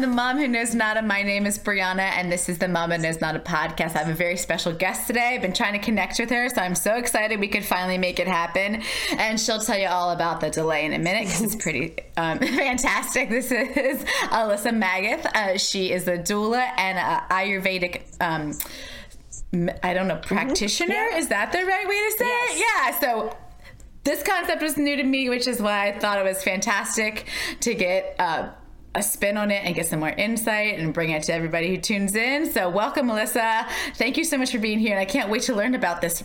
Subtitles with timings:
[0.00, 1.02] I'm the mom who knows nada.
[1.02, 3.96] My name is Brianna, and this is the Mama Knows Nada podcast.
[3.96, 5.34] I have a very special guest today.
[5.34, 8.18] I've been trying to connect with her, so I'm so excited we could finally make
[8.18, 8.82] it happen.
[9.18, 12.38] And she'll tell you all about the delay in a minute because it's pretty um,
[12.38, 13.28] fantastic.
[13.28, 15.26] This is Alyssa Magath.
[15.34, 18.00] Uh, she is a doula and a Ayurvedic.
[18.22, 18.58] Um,
[19.82, 20.94] I don't know, practitioner.
[20.94, 21.12] Mm-hmm.
[21.12, 21.18] Yeah.
[21.18, 22.56] Is that the right way to say yes.
[22.56, 22.58] it?
[22.58, 23.00] Yeah.
[23.00, 23.36] So
[24.04, 27.26] this concept was new to me, which is why I thought it was fantastic
[27.60, 28.48] to get uh,
[28.94, 31.76] a spin on it and get some more insight and bring it to everybody who
[31.76, 32.50] tunes in.
[32.50, 33.66] So, welcome, Melissa.
[33.94, 34.92] Thank you so much for being here.
[34.92, 36.24] And I can't wait to learn about this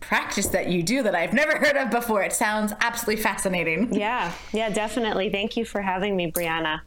[0.00, 2.22] practice that you do that I've never heard of before.
[2.22, 3.92] It sounds absolutely fascinating.
[3.94, 5.30] Yeah, yeah, definitely.
[5.30, 6.80] Thank you for having me, Brianna.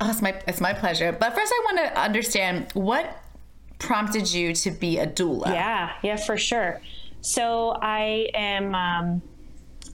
[0.00, 1.12] Oh, it's my it's my pleasure.
[1.12, 3.22] But first, I want to understand what
[3.78, 5.46] prompted you to be a doula.
[5.46, 6.80] Yeah, yeah, for sure.
[7.20, 9.22] So I am um,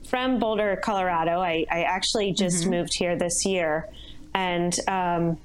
[0.09, 1.39] from Boulder, Colorado.
[1.39, 2.71] I, I actually just mm-hmm.
[2.71, 3.89] moved here this year.
[4.33, 5.37] And um,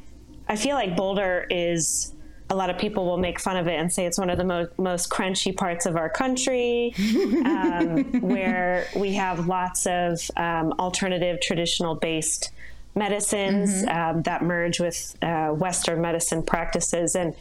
[0.48, 2.12] I feel like Boulder is
[2.50, 4.44] a lot of people will make fun of it and say it's one of the
[4.44, 6.92] mo- most crunchy parts of our country,
[7.44, 12.50] um, where we have lots of um, alternative, traditional based
[12.96, 14.16] medicines mm-hmm.
[14.16, 17.14] um, that merge with uh, Western medicine practices.
[17.14, 17.34] And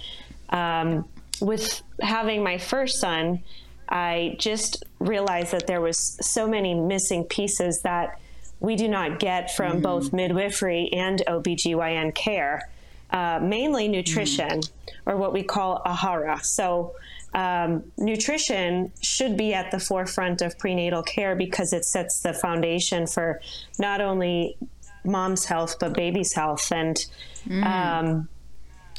[0.49, 1.07] um,
[1.41, 3.41] with having my first son,
[3.89, 8.19] I just realized that there was so many missing pieces that
[8.59, 12.69] we do not get from mm both midwifery and OBGYN care,
[13.11, 14.69] uh, mainly nutrition mm
[15.05, 16.43] or what we call AHARA.
[16.43, 16.93] So,
[17.33, 23.07] um, nutrition should be at the forefront of prenatal care because it sets the foundation
[23.07, 23.41] for
[23.79, 24.57] not only
[25.03, 27.05] mom's health but baby's health and
[27.47, 27.65] mm.
[27.65, 28.27] um,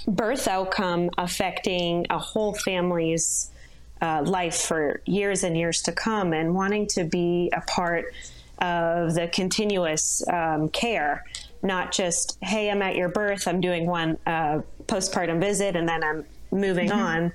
[0.08, 3.50] birth outcome affecting a whole family's
[4.00, 8.06] uh, life for years and years to come and wanting to be a part
[8.58, 11.24] of the continuous um, care,
[11.62, 16.02] not just, hey, I'm at your birth, I'm doing one uh, postpartum visit, and then
[16.02, 16.98] I'm moving mm-hmm.
[16.98, 17.32] on.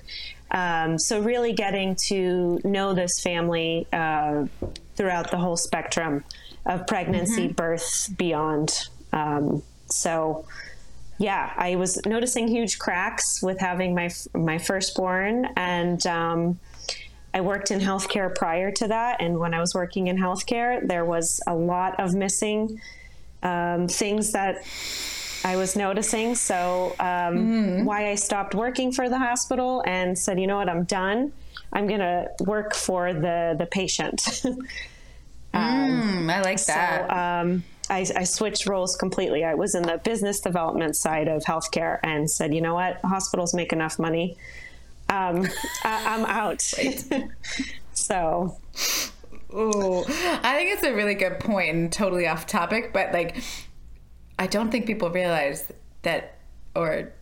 [0.50, 4.46] Um, so, really getting to know this family uh,
[4.94, 6.22] throughout the whole spectrum
[6.64, 7.54] of pregnancy, mm-hmm.
[7.54, 8.88] birth, beyond.
[9.12, 10.44] Um, so,
[11.18, 16.58] yeah, I was noticing huge cracks with having my my firstborn, and um,
[17.32, 19.20] I worked in healthcare prior to that.
[19.20, 22.80] And when I was working in healthcare, there was a lot of missing
[23.42, 24.62] um, things that
[25.44, 26.34] I was noticing.
[26.34, 27.06] So, um,
[27.36, 27.84] mm.
[27.84, 31.32] why I stopped working for the hospital and said, you know what, I'm done.
[31.72, 34.18] I'm going to work for the the patient.
[35.54, 37.08] mm, I like that.
[37.08, 39.44] So, um, I, I, switched roles completely.
[39.44, 43.54] I was in the business development side of healthcare and said, you know what, hospitals
[43.54, 44.36] make enough money.
[45.08, 45.46] Um,
[45.84, 46.60] I, am out.
[47.92, 48.56] so.
[49.54, 53.36] Ooh, I think it's a really good point and totally off topic, but like,
[54.38, 56.38] I don't think people realize that,
[56.74, 57.12] or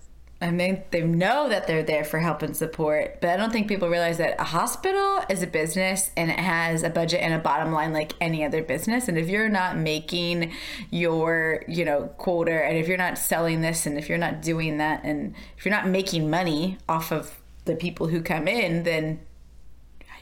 [0.41, 3.67] I mean, they know that they're there for help and support, but I don't think
[3.67, 7.39] people realize that a hospital is a business and it has a budget and a
[7.39, 9.09] bottom line like any other business.
[9.09, 10.53] And if you're not making
[10.91, 14.79] your, you know, quota and if you're not selling this and if you're not doing
[14.79, 19.21] that and if you're not making money off of the people who come in, then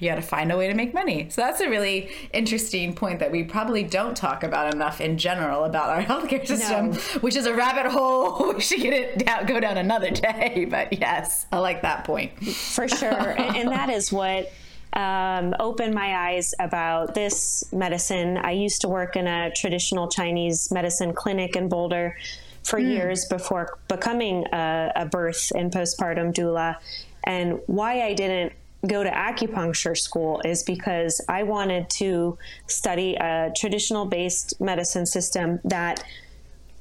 [0.02, 1.28] you got to find a way to make money.
[1.30, 5.62] So that's a really interesting point that we probably don't talk about enough in general
[5.62, 6.96] about our healthcare system, no.
[7.20, 8.52] which is a rabbit hole.
[8.52, 10.66] We should get it down, go down another day.
[10.68, 14.52] But yes, I like that point for sure, and, and that is what
[14.92, 18.36] um, opened my eyes about this medicine.
[18.38, 22.16] I used to work in a traditional Chinese medicine clinic in Boulder
[22.64, 22.88] for mm.
[22.88, 26.76] years before becoming a, a birth and postpartum doula.
[27.24, 28.52] And why I didn't
[28.86, 35.60] go to acupuncture school is because I wanted to study a traditional based medicine system
[35.64, 36.04] that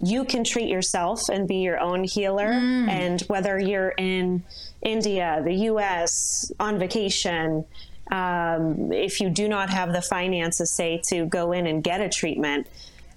[0.03, 2.47] you can treat yourself and be your own healer.
[2.47, 2.89] Mm.
[2.89, 4.43] And whether you're in
[4.81, 7.65] India, the US, on vacation,
[8.11, 12.09] um, if you do not have the finances, say, to go in and get a
[12.09, 12.67] treatment,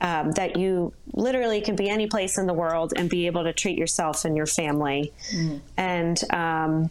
[0.01, 3.53] um, that you literally can be any place in the world and be able to
[3.53, 5.13] treat yourself and your family.
[5.33, 5.61] Mm.
[5.79, 6.91] And, um,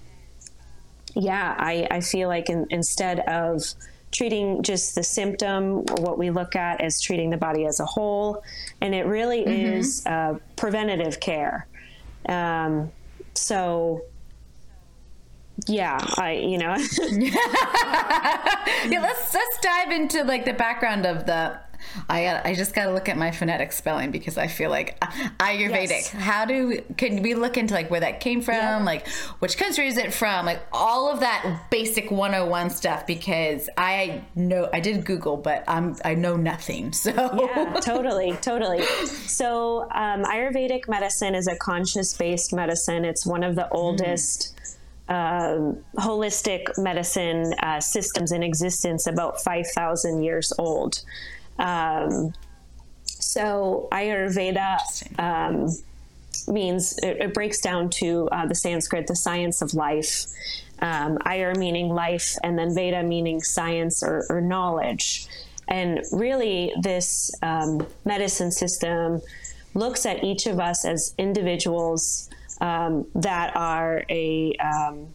[1.14, 3.64] yeah, I, I feel like in, instead of
[4.12, 8.44] treating just the symptom, what we look at as treating the body as a whole,
[8.82, 9.74] and it really mm-hmm.
[9.74, 11.68] is uh, preventative care.
[12.30, 12.92] Um,
[13.34, 14.02] so,
[15.68, 16.76] yeah, I you know.
[17.10, 21.60] yeah, let's let's dive into like the background of the
[22.10, 24.98] I got, I just got to look at my phonetic spelling because I feel like
[25.02, 25.08] uh,
[25.40, 25.90] Ayurvedic.
[25.90, 26.10] Yes.
[26.10, 28.84] How do can we look into like where that came from, yeah.
[28.84, 29.08] like
[29.40, 34.70] which country is it from, like all of that basic 101 stuff because I know
[34.74, 36.94] I did Google, but I'm I know nothing.
[36.94, 38.84] So yeah, totally, totally.
[39.08, 43.06] So um, Ayurvedic medicine is a conscious based medicine.
[43.06, 44.56] It's one of the oldest.
[44.56, 44.60] Mm
[45.10, 51.04] uh, holistic medicine uh, systems in existence about 5,000 years old.
[51.60, 52.34] Um,
[53.06, 54.80] so Ayurveda
[55.20, 55.70] um,
[56.48, 60.26] means it, it, breaks down to uh, the Sanskrit, the science of life.
[60.80, 65.28] Um, Ayur meaning life, and then Veda meaning science or, or knowledge.
[65.68, 69.22] And really, this um, medicine system
[69.74, 72.30] looks at each of us as individuals
[72.62, 75.08] um, that are a um,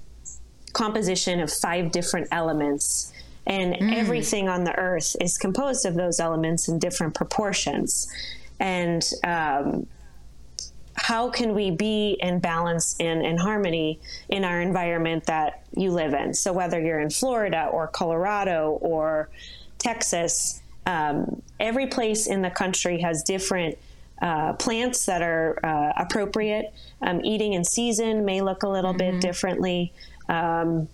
[0.73, 3.13] composition of five different elements.
[3.49, 3.97] And mm.
[3.97, 8.07] everything on the earth is composed of those elements in different proportions.
[8.61, 9.87] And um,
[10.95, 16.13] how can we be in balance and in harmony in our environment that you live
[16.13, 16.35] in?
[16.35, 19.31] So, whether you're in Florida or Colorado or
[19.79, 23.79] Texas, um, every place in the country has different
[24.21, 26.75] uh, plants that are uh, appropriate.
[27.01, 29.19] Um, eating in season may look a little mm-hmm.
[29.19, 29.93] bit differently.
[30.29, 30.89] Um,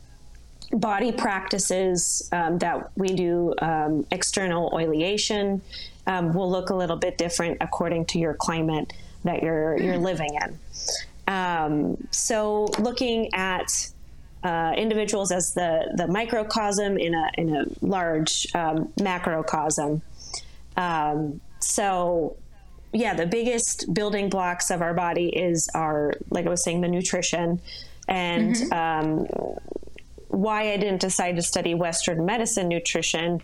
[0.74, 5.60] body practices um, that we do um, external oleation
[6.06, 8.92] um, will look a little bit different according to your climate
[9.24, 10.58] that you're you're living in.
[11.26, 13.90] Um, so looking at
[14.42, 18.46] uh, individuals as the the microcosm in a in a large
[19.00, 20.02] macrocosm.
[21.60, 22.36] so
[22.94, 26.88] yeah, the biggest building blocks of our body is our, like I was saying, the
[26.88, 27.60] nutrition.
[28.06, 28.72] And mm-hmm.
[30.34, 33.42] Why I didn't decide to study Western medicine nutrition,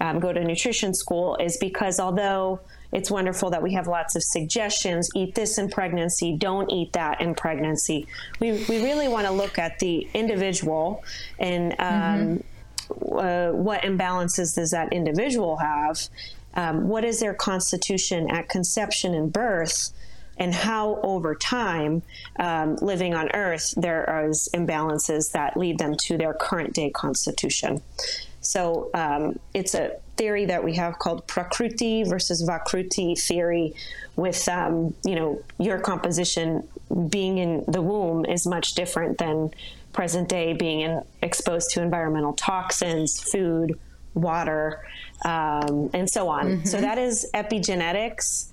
[0.00, 2.60] um, go to nutrition school, is because although
[2.92, 7.20] it's wonderful that we have lots of suggestions eat this in pregnancy, don't eat that
[7.20, 8.06] in pregnancy,
[8.38, 11.02] we, we really want to look at the individual
[11.38, 13.18] and um, mm-hmm.
[13.18, 16.08] uh, what imbalances does that individual have?
[16.54, 19.90] Um, what is their constitution at conception and birth,
[20.38, 22.02] and how over time,
[22.38, 27.80] um, living on Earth, there are imbalances that lead them to their current day constitution.
[28.40, 33.74] So um, it's a theory that we have called Prakruti versus Vikruti theory,
[34.16, 36.66] with um, you know your composition
[37.08, 39.50] being in the womb is much different than
[39.92, 43.78] present day being in, exposed to environmental toxins, food,
[44.14, 44.84] water,
[45.24, 46.46] um, and so on.
[46.46, 46.66] Mm-hmm.
[46.66, 48.51] So that is epigenetics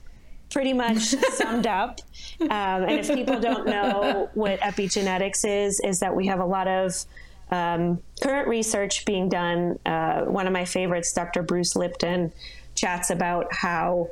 [0.50, 1.00] pretty much
[1.34, 2.00] summed up.
[2.42, 6.68] Um, and if people don't know what epigenetics is, is that we have a lot
[6.68, 7.06] of
[7.52, 9.80] um, current research being done.
[9.86, 11.42] Uh, one of my favorites, Dr.
[11.44, 12.32] Bruce Lipton,
[12.76, 14.10] chats about how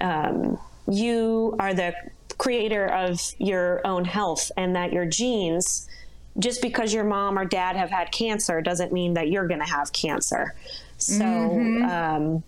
[0.00, 0.58] um,
[0.88, 1.94] you are the
[2.38, 5.86] creator of your own health and that your genes
[6.38, 9.66] just because your mom or dad have had cancer doesn't mean that you're going to
[9.66, 10.54] have cancer.
[10.96, 12.38] So mm-hmm.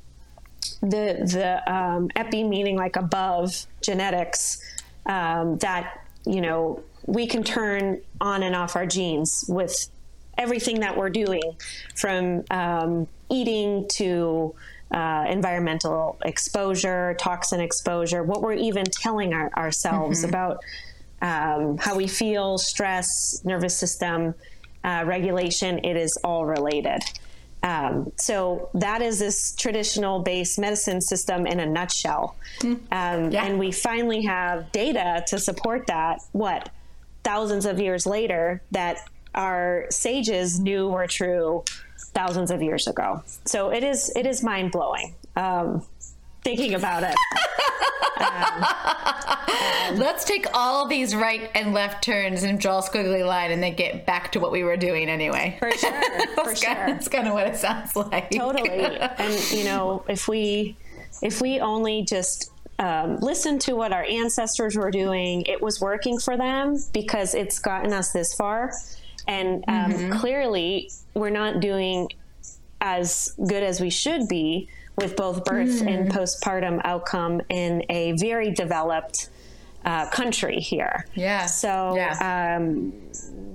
[0.83, 4.61] The the um, epi meaning like above genetics
[5.07, 9.89] um, that you know we can turn on and off our genes with
[10.39, 11.57] everything that we're doing
[11.95, 14.55] from um, eating to
[14.93, 20.29] uh, environmental exposure, toxin exposure, what we're even telling our, ourselves mm-hmm.
[20.29, 20.59] about
[21.23, 24.35] um, how we feel, stress, nervous system
[24.85, 27.01] uh, regulation, it is all related.
[27.63, 32.37] Um, so that is this traditional based medicine system in a nutshell.
[32.61, 32.81] Mm.
[32.91, 33.45] Um, yeah.
[33.45, 36.21] And we finally have data to support that.
[36.33, 36.71] What
[37.23, 41.65] thousands of years later that our sages knew were true
[42.15, 43.23] thousands of years ago.
[43.45, 45.15] So it is it is mind blowing.
[45.37, 45.83] Um,
[46.43, 47.15] thinking about it.
[48.23, 53.63] um, Let's take all these right and left turns and draw a squiggly line and
[53.63, 55.57] then get back to what we were doing anyway.
[55.59, 55.93] For sure.
[56.45, 56.75] For sure.
[56.75, 58.31] Kind of, that's kind of what it sounds like.
[58.31, 58.71] Totally.
[58.71, 60.77] and, you know, if we,
[61.23, 66.19] if we only just um, listen to what our ancestors were doing, it was working
[66.19, 68.73] for them because it's gotten us this far.
[69.29, 70.13] And um, mm-hmm.
[70.19, 72.09] clearly, we're not doing
[72.81, 75.89] as good as we should be with both birth mm.
[75.89, 79.31] and postpartum outcome in a very developed
[79.85, 81.07] uh, country here.
[81.15, 81.47] Yeah.
[81.47, 82.57] So, yeah.
[82.57, 82.93] Um,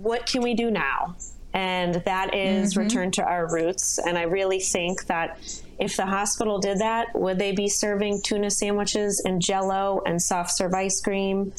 [0.02, 1.16] what can we do now?
[1.54, 2.82] And that is mm-hmm.
[2.82, 4.00] return to our roots.
[4.00, 5.40] And I really think that
[5.80, 10.52] if the hospital did that, would they be serving tuna sandwiches and jello and soft
[10.52, 11.54] serve ice cream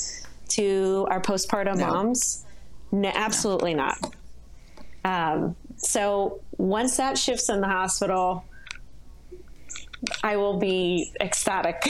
[0.50, 1.86] to our postpartum no.
[1.86, 2.44] moms?
[2.92, 3.86] No, absolutely no.
[3.86, 4.14] not.
[5.04, 8.44] Um, so once that shifts in the hospital,
[10.22, 11.82] I will be ecstatic.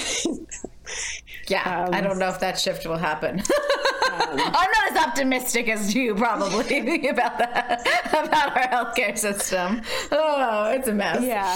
[1.48, 3.40] yeah, um, I don't know if that shift will happen.
[4.12, 9.82] um, I'm not as optimistic as you probably about that about our healthcare system.
[10.10, 11.22] Oh, it's a mess.
[11.22, 11.54] Yeah.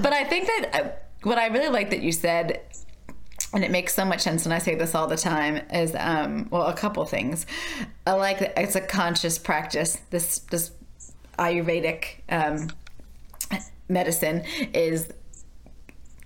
[0.00, 0.88] but I think that uh,
[1.22, 2.60] what I really like that you said
[3.52, 6.48] and it makes so much sense and i say this all the time is um,
[6.50, 7.46] well a couple things
[8.06, 10.72] i like that it's a conscious practice this this
[11.38, 12.68] ayurvedic um,
[13.88, 15.12] medicine is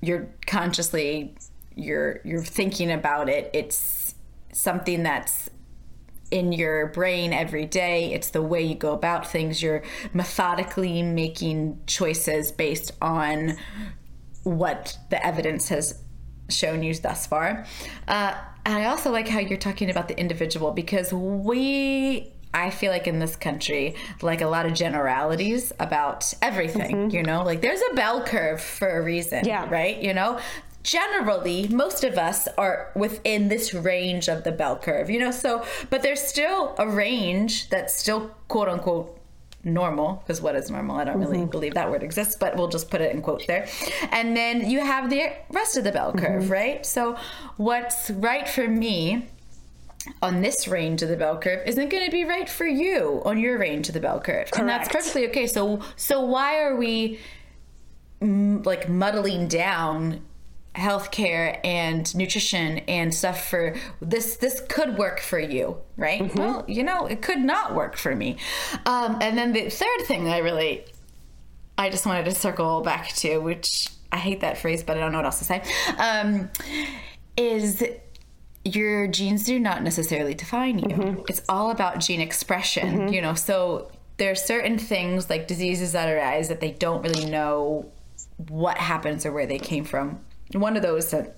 [0.01, 1.35] you're consciously
[1.75, 3.51] you're you're thinking about it.
[3.55, 4.15] It's
[4.53, 5.49] something that's
[6.31, 8.13] in your brain every day.
[8.13, 9.63] It's the way you go about things.
[9.63, 13.57] You're methodically making choices based on
[14.43, 16.03] what the evidence has
[16.49, 17.65] shown you thus far.
[18.07, 18.35] Uh,
[18.69, 23.07] and i also like how you're talking about the individual because we I feel like
[23.07, 27.15] in this country, like a lot of generalities about everything, mm-hmm.
[27.15, 29.69] you know, like there's a bell curve for a reason, yeah.
[29.69, 30.01] right?
[30.01, 30.39] You know,
[30.83, 35.63] generally most of us are within this range of the bell curve you know so
[35.91, 39.19] but there's still a range that's still quote unquote
[39.65, 41.51] normal because what is normal i don't really mm-hmm.
[41.51, 43.67] believe that word exists but we'll just put it in quotes there
[44.13, 46.53] and then you have the rest of the bell curve mm-hmm.
[46.53, 47.17] right so
[47.57, 49.27] what's right for me
[50.23, 53.39] on this range of the bell curve isn't going to be right for you on
[53.39, 54.51] your range of the bell curve.
[54.51, 54.59] Correct.
[54.59, 55.47] And that's perfectly okay.
[55.47, 57.19] So so why are we
[58.21, 60.23] mm, like muddling down
[60.75, 66.39] healthcare and nutrition and stuff for this this could work for you right mm-hmm.
[66.39, 68.37] well you know it could not work for me
[68.87, 70.85] um, and then the third thing i really
[71.77, 75.11] i just wanted to circle back to which i hate that phrase but i don't
[75.11, 75.63] know what else to say
[75.99, 76.49] um,
[77.37, 77.83] is
[78.75, 80.89] your genes do not necessarily define you.
[80.89, 81.23] Mm-hmm.
[81.29, 83.09] It's all about gene expression, mm-hmm.
[83.09, 83.35] you know.
[83.35, 87.91] So there are certain things like diseases that arise that they don't really know
[88.49, 90.21] what happens or where they came from.
[90.53, 91.37] One of those that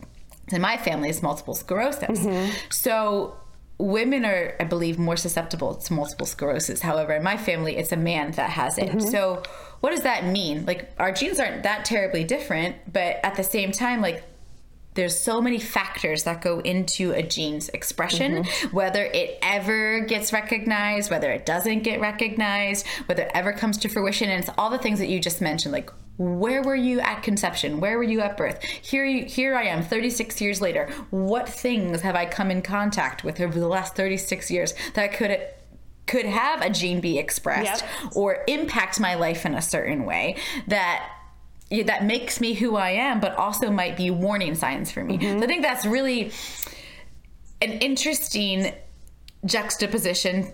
[0.52, 2.20] in my family is multiple sclerosis.
[2.20, 2.52] Mm-hmm.
[2.70, 3.36] So
[3.78, 6.80] women are, I believe, more susceptible to multiple sclerosis.
[6.80, 8.90] However, in my family, it's a man that has it.
[8.90, 9.08] Mm-hmm.
[9.08, 9.42] So
[9.80, 10.66] what does that mean?
[10.66, 14.22] Like our genes aren't that terribly different, but at the same time, like
[14.94, 18.76] there's so many factors that go into a gene's expression mm-hmm.
[18.76, 23.88] whether it ever gets recognized whether it doesn't get recognized whether it ever comes to
[23.88, 27.22] fruition and it's all the things that you just mentioned like where were you at
[27.22, 31.48] conception where were you at birth here you here i am 36 years later what
[31.48, 35.40] things have i come in contact with over the last 36 years that could
[36.06, 38.16] could have a gene be expressed yep.
[38.16, 41.08] or impact my life in a certain way that
[41.70, 45.18] that makes me who I am, but also might be warning signs for me.
[45.18, 45.38] Mm-hmm.
[45.38, 46.32] So I think that's really
[47.62, 48.74] an interesting
[49.44, 50.52] juxtaposition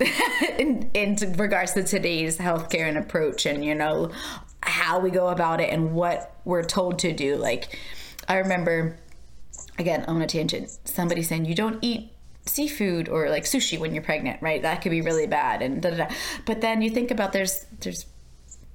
[0.58, 4.10] in, in regards to today's healthcare and approach and you know
[4.62, 7.78] how we go about it and what we're told to do like
[8.28, 8.98] i remember
[9.78, 12.10] again on a tangent somebody saying you don't eat
[12.44, 15.90] seafood or like sushi when you're pregnant right that could be really bad and da,
[15.90, 16.14] da, da.
[16.44, 18.06] but then you think about there's there's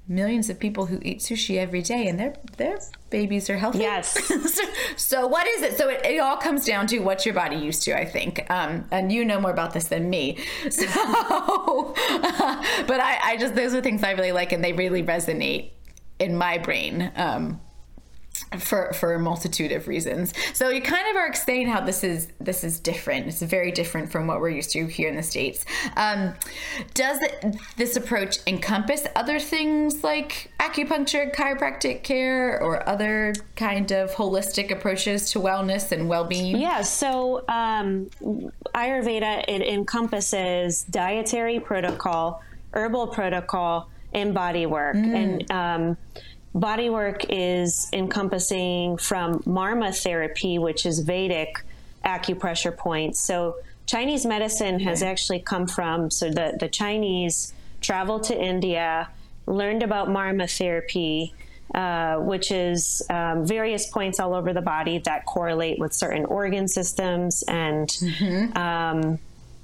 [0.09, 2.79] millions of people who eat sushi every day and their their
[3.11, 3.79] babies are healthy.
[3.79, 4.11] Yes.
[4.53, 4.63] so,
[4.97, 5.77] so, what is it?
[5.77, 8.49] So it, it, all comes down to what your body used to, I think.
[8.49, 10.37] Um, and you know more about this than me.
[10.69, 10.85] So,
[12.87, 15.71] but I, I just those are things I really like and they really resonate
[16.19, 17.11] in my brain.
[17.15, 17.59] Um,
[18.57, 20.33] for for a multitude of reasons.
[20.53, 23.27] So you kind of are saying how this is this is different.
[23.27, 25.65] It's very different from what we're used to here in the states.
[25.95, 26.33] Um,
[26.93, 34.11] does it, this approach encompass other things like acupuncture, chiropractic care, or other kind of
[34.11, 36.57] holistic approaches to wellness and well being?
[36.57, 36.81] Yeah.
[36.81, 38.09] So um,
[38.75, 42.41] Ayurveda it encompasses dietary protocol,
[42.73, 45.15] herbal protocol, and body work, mm.
[45.15, 45.97] and um,
[46.53, 51.63] body work is encompassing from marma therapy, which is Vedic
[52.05, 53.19] acupressure points.
[53.19, 59.09] So Chinese medicine has actually come from so the, the Chinese traveled to India,
[59.45, 61.33] learned about marma therapy,
[61.73, 66.67] uh, which is um, various points all over the body that correlate with certain organ
[66.67, 68.57] systems and mm-hmm.
[68.57, 69.19] um,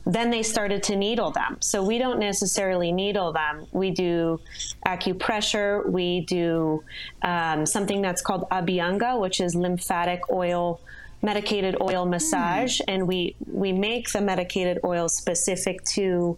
[0.06, 1.58] then they started to needle them.
[1.62, 3.66] So we don't necessarily needle them.
[3.72, 4.40] We do
[4.86, 5.88] acupressure.
[5.90, 6.84] We do
[7.24, 10.80] um, something that's called abhyanga, which is lymphatic oil,
[11.24, 12.86] medicated oil massage, mm.
[12.88, 16.38] and we we make the medicated oil specific to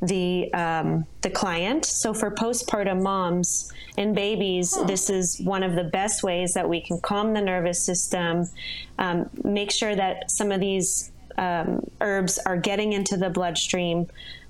[0.00, 1.84] the um, the client.
[1.84, 4.84] So for postpartum moms and babies, oh.
[4.84, 8.48] this is one of the best ways that we can calm the nervous system,
[9.00, 14.06] um, make sure that some of these um, herbs are getting into the bloodstream,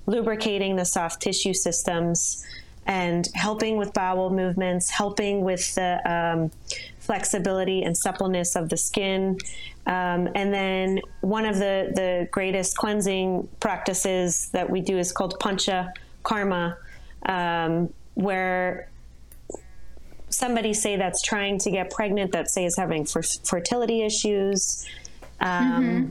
[0.07, 2.45] lubricating the soft tissue systems.
[2.89, 6.51] and helping with bowel movements, helping with the um,
[6.97, 9.37] flexibility and suppleness of the skin.
[9.85, 15.39] Um, and then one of the, the greatest cleansing practices that we do is called
[15.39, 15.93] pancha
[16.23, 16.77] karma,
[17.27, 18.89] um, where
[20.29, 24.87] somebody say that's trying to get pregnant that say is having fer- fertility issues
[25.41, 26.09] um, mm-hmm.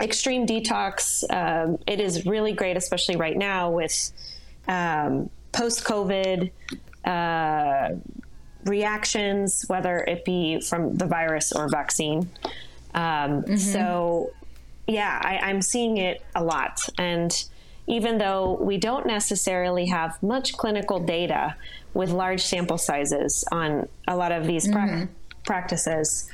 [0.00, 4.12] Extreme detox um, it is really great especially right now with
[4.68, 6.50] um, post-covid
[7.04, 7.88] uh,
[8.64, 12.28] reactions whether it be from the virus or vaccine
[12.94, 13.56] um, mm-hmm.
[13.56, 14.30] so
[14.86, 17.32] yeah I, i'm seeing it a lot and
[17.86, 21.56] even though we don't necessarily have much clinical data
[21.94, 25.04] with large sample sizes on a lot of these mm-hmm.
[25.04, 25.08] pra-
[25.44, 26.28] practices.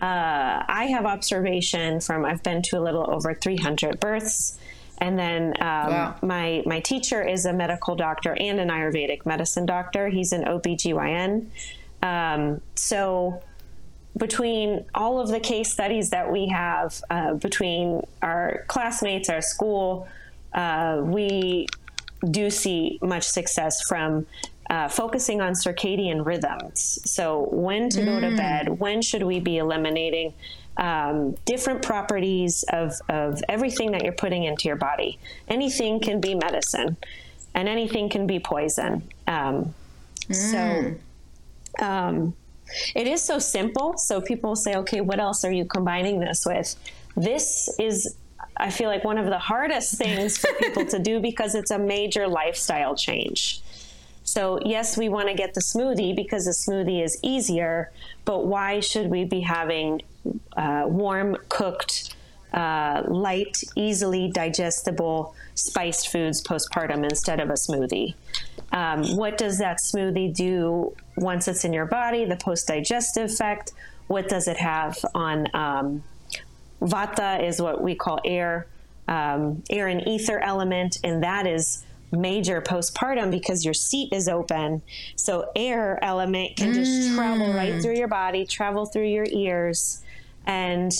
[0.00, 4.58] Uh, I have observation from I've been to a little over 300 births,
[4.98, 6.16] and then um, wow.
[6.22, 10.08] my my teacher is a medical doctor and an Ayurvedic medicine doctor.
[10.08, 11.46] He's an OBGYN.
[12.02, 13.42] Um, so
[14.16, 20.08] between all of the case studies that we have, uh, between our classmates, our school,
[20.52, 21.66] uh, we
[22.30, 24.26] do see much success from
[24.70, 26.98] uh, focusing on circadian rhythms.
[27.04, 28.04] So, when to mm.
[28.04, 28.36] go to mm.
[28.36, 30.34] bed, when should we be eliminating
[30.76, 35.18] um, different properties of, of everything that you're putting into your body?
[35.48, 36.96] Anything can be medicine,
[37.54, 39.08] and anything can be poison.
[39.26, 39.74] Um,
[40.28, 40.98] mm.
[41.78, 42.34] So, um,
[42.94, 43.96] it is so simple.
[43.96, 46.76] So, people say, okay, what else are you combining this with?
[47.16, 48.16] This is
[48.60, 51.78] I feel like one of the hardest things for people to do because it's a
[51.78, 53.62] major lifestyle change.
[54.28, 57.90] So, yes, we want to get the smoothie because the smoothie is easier,
[58.26, 60.02] but why should we be having
[60.54, 62.14] uh, warm, cooked,
[62.52, 68.14] uh, light, easily digestible spiced foods postpartum instead of a smoothie?
[68.70, 73.72] Um, what does that smoothie do once it's in your body, the post digestive effect?
[74.08, 76.02] What does it have on um,
[76.82, 78.66] Vata is what we call air,
[79.08, 84.82] um, air and ether element, and that is major postpartum because your seat is open.
[85.16, 87.14] So air element can just mm.
[87.14, 90.02] travel right through your body, travel through your ears,
[90.46, 90.92] and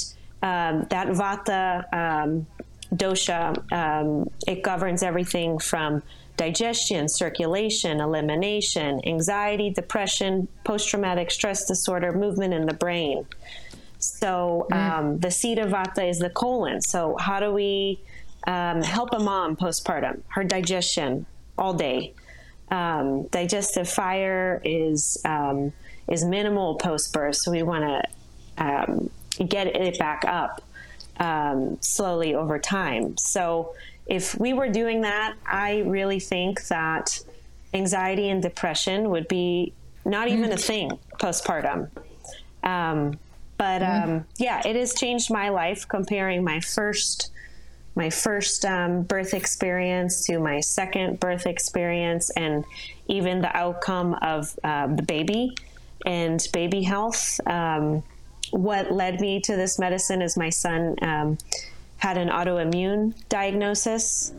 [0.43, 2.47] um, that Vata um,
[2.95, 6.03] dosha um, it governs everything from
[6.37, 13.27] digestion, circulation, elimination, anxiety, depression, post traumatic stress disorder, movement in the brain.
[13.99, 14.77] So mm.
[14.77, 16.81] um, the seat of vata is the colon.
[16.81, 18.01] So how do we
[18.49, 20.23] um, help a mom postpartum?
[20.29, 22.15] Her digestion all day.
[22.71, 25.73] Um, digestive fire is um,
[26.09, 29.11] is minimal post birth, so we want to um,
[29.47, 30.63] get it back up
[31.21, 33.17] um, slowly over time.
[33.19, 33.75] So
[34.07, 37.21] if we were doing that, I really think that
[37.75, 39.75] anxiety and depression would be
[40.07, 40.55] not even mm.
[40.55, 41.91] a thing postpartum.
[42.63, 43.19] Um,
[43.59, 44.11] but mm-hmm.
[44.11, 47.31] um, yeah, it has changed my life comparing my first
[47.99, 52.65] my first um, birth experience to my second birth experience, and
[53.09, 55.55] even the outcome of uh, the baby
[56.07, 57.41] and baby health.
[57.47, 58.05] Um,
[58.53, 61.39] what led me to this medicine is my son um,
[61.97, 64.33] had an autoimmune diagnosis,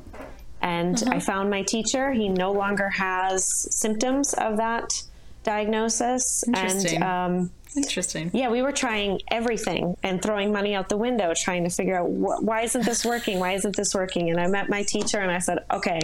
[0.62, 1.14] and mm-hmm.
[1.14, 2.14] I found my teacher.
[2.14, 3.46] He no longer has
[3.76, 5.04] symptoms of that
[5.50, 8.32] diagnosis, and um, Interesting.
[8.34, 12.08] Yeah, we were trying everything and throwing money out the window, trying to figure out
[12.08, 13.40] wh- why isn't this working?
[13.40, 14.30] Why isn't this working?
[14.32, 16.00] And I met my teacher and I said, okay,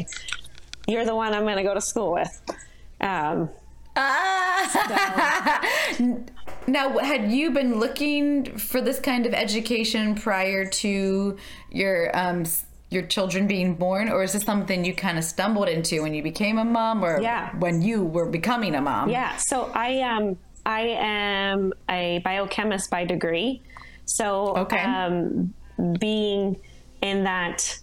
[0.88, 2.42] you're the one I'm going to go to school with.
[3.02, 3.50] Um,
[3.96, 5.62] ah.
[5.98, 6.26] So.
[6.68, 11.38] now, had you been looking for this kind of education prior to
[11.72, 12.46] your um,
[12.90, 16.24] your children being born, or is this something you kind of stumbled into when you
[16.24, 17.56] became a mom, or yeah.
[17.58, 19.10] when you were becoming a mom?
[19.10, 19.36] Yeah.
[19.38, 23.62] So I um I am a biochemist by degree.
[24.06, 24.80] So, okay.
[24.80, 25.54] um,
[26.00, 26.58] being
[27.02, 27.80] in that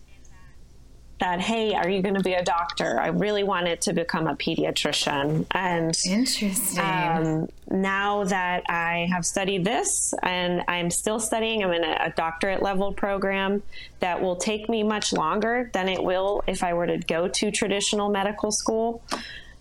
[1.23, 4.35] that hey are you going to be a doctor i really wanted to become a
[4.35, 11.71] pediatrician and interesting um, now that i have studied this and i'm still studying i'm
[11.71, 13.63] in a, a, doctorate level program
[14.01, 17.53] that will take me much longer than it will if i were to go to
[17.53, 19.01] traditional medical school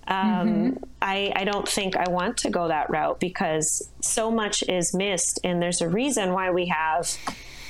[0.07, 0.83] um, mm-hmm.
[0.99, 5.39] I, I don't think I want to go that route because so much is missed.
[5.43, 7.15] And there's a reason why we have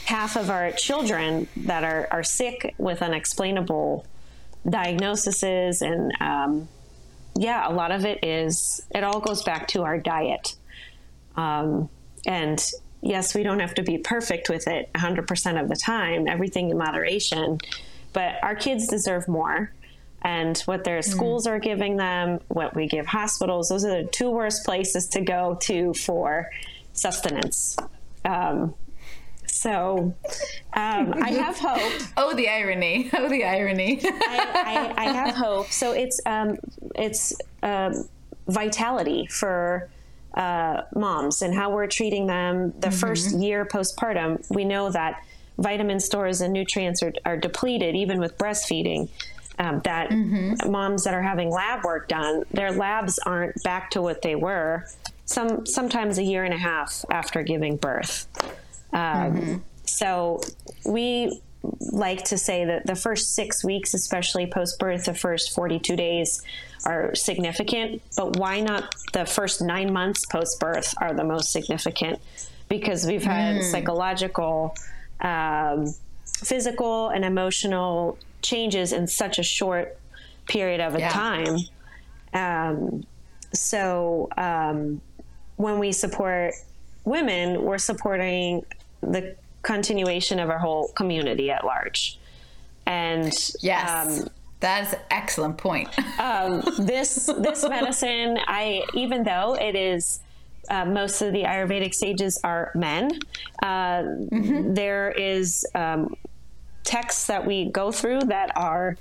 [0.05, 4.05] half of our children that are, are sick with unexplainable
[4.69, 5.81] diagnoses.
[5.81, 6.67] And um,
[7.35, 10.55] yeah, a lot of it is, it all goes back to our diet.
[11.35, 11.89] Um,
[12.25, 12.63] and
[13.01, 16.77] yes, we don't have to be perfect with it 100% of the time, everything in
[16.77, 17.59] moderation,
[18.13, 19.71] but our kids deserve more.
[20.23, 23.69] and what their schools are giving them, what we give hospitals.
[23.69, 26.51] Those are the two worst places to go to for
[26.93, 27.75] sustenance.
[28.23, 28.75] Um,
[29.51, 30.15] so
[30.73, 32.01] um, I have hope.
[32.17, 33.09] Oh, the irony!
[33.13, 33.99] Oh, the irony!
[34.03, 35.67] I, I, I, have hope.
[35.67, 36.57] So it's um,
[36.95, 38.07] it's um,
[38.47, 39.89] vitality for
[40.33, 42.97] uh, moms and how we're treating them the mm-hmm.
[42.97, 44.43] first year postpartum.
[44.49, 45.23] We know that
[45.57, 49.09] vitamin stores and nutrients are, are depleted even with breastfeeding.
[49.59, 50.71] Um, that mm-hmm.
[50.71, 54.87] moms that are having lab work done, their labs aren't back to what they were.
[55.25, 58.27] Some sometimes a year and a half after giving birth.
[58.93, 59.57] Um, mm-hmm.
[59.85, 60.41] So
[60.85, 61.41] we
[61.91, 66.41] like to say that the first six weeks, especially post birth, the first 42 days
[66.85, 72.19] are significant, but why not the first nine months post birth are the most significant?
[72.67, 73.63] Because we've had mm.
[73.63, 74.75] psychological,
[75.19, 75.93] um,
[76.25, 79.99] physical, and emotional changes in such a short
[80.47, 81.09] period of a yeah.
[81.09, 81.57] time.
[82.33, 83.03] Um,
[83.53, 85.01] so um,
[85.57, 86.53] when we support
[87.05, 88.65] women, we're supporting
[89.01, 92.19] the continuation of our whole community at large.
[92.85, 94.23] And yes.
[94.23, 95.89] Um, that's excellent point.
[96.19, 100.19] um, this this medicine, I even though it is
[100.69, 103.11] uh, most of the Ayurvedic sages are men,
[103.63, 104.73] uh, mm-hmm.
[104.73, 106.15] there is um,
[106.83, 108.97] texts that we go through that are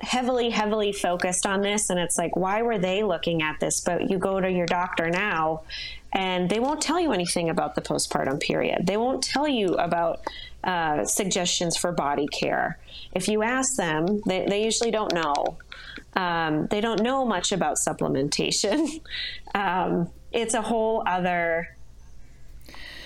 [0.00, 1.90] heavily, heavily focused on this.
[1.90, 3.80] And it's like, why were they looking at this?
[3.80, 5.62] But you go to your doctor now
[6.14, 8.86] and they won't tell you anything about the postpartum period.
[8.86, 10.20] They won't tell you about
[10.62, 12.78] uh, suggestions for body care.
[13.12, 15.58] If you ask them, they, they usually don't know.
[16.14, 19.00] Um, they don't know much about supplementation.
[19.56, 21.76] um, it's a whole other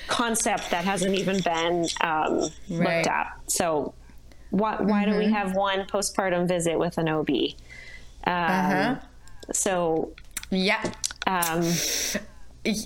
[0.06, 2.96] concept that hasn't even been um, right.
[2.96, 3.38] looked at.
[3.46, 3.94] So,
[4.50, 5.12] why, why mm-hmm.
[5.12, 5.32] do we mm-hmm.
[5.32, 7.30] have one postpartum visit with an OB?
[7.30, 8.96] Um, uh-huh.
[9.52, 10.12] So,
[10.50, 10.92] yeah.
[11.26, 11.62] Um,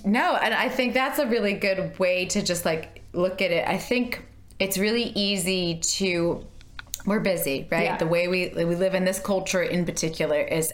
[0.05, 3.67] no, and I think that's a really good way to just like look at it.
[3.67, 4.25] I think
[4.59, 6.45] it's really easy to
[7.05, 7.83] we're busy, right?
[7.83, 7.97] Yeah.
[7.97, 10.73] The way we we live in this culture in particular is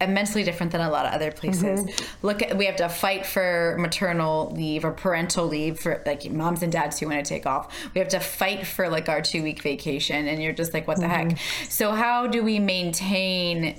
[0.00, 1.84] immensely different than a lot of other places.
[1.84, 2.26] Mm-hmm.
[2.26, 6.62] Look at we have to fight for maternal leave or parental leave for like moms
[6.62, 7.74] and dads who want to take off.
[7.94, 10.98] We have to fight for like our 2 week vacation and you're just like what
[10.98, 11.30] the mm-hmm.
[11.30, 11.38] heck.
[11.68, 13.78] So how do we maintain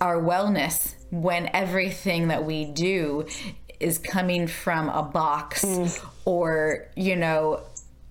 [0.00, 3.26] our wellness when everything that we do
[3.78, 6.08] is coming from a box mm.
[6.24, 7.60] or, you know,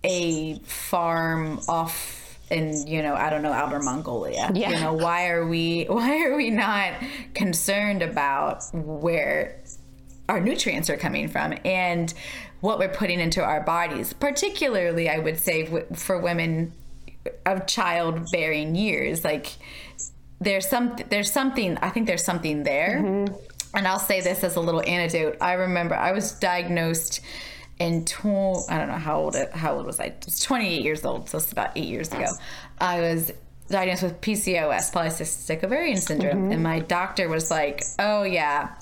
[0.03, 4.51] a farm off in you know I don't know outer Mongolia.
[4.53, 4.71] Yeah.
[4.71, 6.93] You know why are we why are we not
[7.33, 9.61] concerned about where
[10.27, 12.13] our nutrients are coming from and
[12.59, 16.73] what we're putting into our bodies, particularly I would say for women
[17.45, 19.57] of childbearing years, like
[20.41, 23.01] there's some there's something I think there's something there.
[23.01, 23.35] Mm-hmm.
[23.73, 25.37] And I'll say this as a little anecdote.
[25.39, 27.21] I remember I was diagnosed
[27.79, 30.05] in tw- I don't know how old it, how old was I?
[30.05, 32.27] I was 28 years old, so it's about eight years ago.
[32.79, 33.31] I was
[33.69, 36.51] diagnosed with PCOS, polycystic ovarian syndrome, mm-hmm.
[36.51, 38.75] and my doctor was like, "Oh yeah."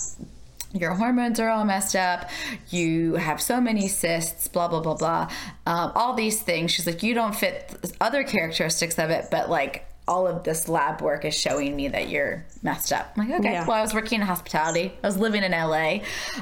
[0.72, 2.30] Your hormones are all messed up.
[2.70, 5.32] You have so many cysts, blah, blah, blah, blah.
[5.66, 6.70] Um, all these things.
[6.70, 11.02] She's like, you don't fit other characteristics of it, but like all of this lab
[11.02, 13.14] work is showing me that you're messed up.
[13.16, 13.52] I'm like, okay.
[13.54, 13.68] Yeah.
[13.68, 14.92] Well, I was working in hospitality.
[15.04, 16.00] I was living in LA.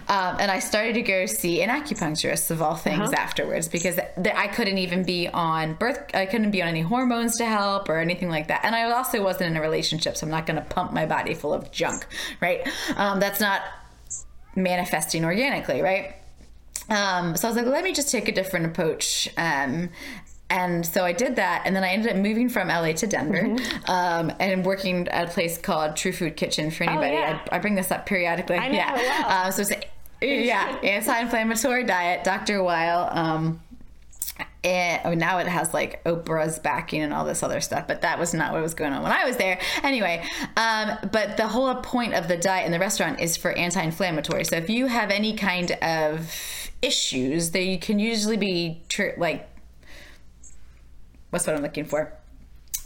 [0.07, 3.15] Um, and I started to go see an acupuncturist of all things uh-huh.
[3.17, 7.35] afterwards because th- I couldn't even be on birth, I couldn't be on any hormones
[7.37, 8.63] to help or anything like that.
[8.63, 11.33] And I also wasn't in a relationship, so I'm not going to pump my body
[11.33, 12.07] full of junk,
[12.39, 12.65] right?
[12.95, 13.63] Um, that's not
[14.55, 16.15] manifesting organically, right?
[16.89, 19.27] Um, so I was like, let me just take a different approach.
[19.35, 19.89] Um,
[20.49, 23.41] and so I did that, and then I ended up moving from LA to Denver,
[23.41, 23.91] mm-hmm.
[23.91, 26.71] um, and working at a place called True Food Kitchen.
[26.71, 27.41] For anybody, oh, yeah.
[27.51, 28.57] I, I, bring this up periodically.
[28.57, 29.83] Know, yeah, uh, so it's a,
[30.25, 32.63] yeah, anti-inflammatory diet, Dr.
[32.63, 33.09] Weil.
[33.11, 33.61] Um,
[34.63, 38.01] and I mean, now it has like Oprah's backing and all this other stuff, but
[38.01, 39.59] that was not what was going on when I was there.
[39.83, 40.23] Anyway,
[40.55, 44.45] um, but the whole point of the diet in the restaurant is for anti-inflammatory.
[44.45, 46.31] So if you have any kind of
[46.81, 49.49] issues, they can usually be tr- like
[51.29, 52.13] what's what I'm looking for?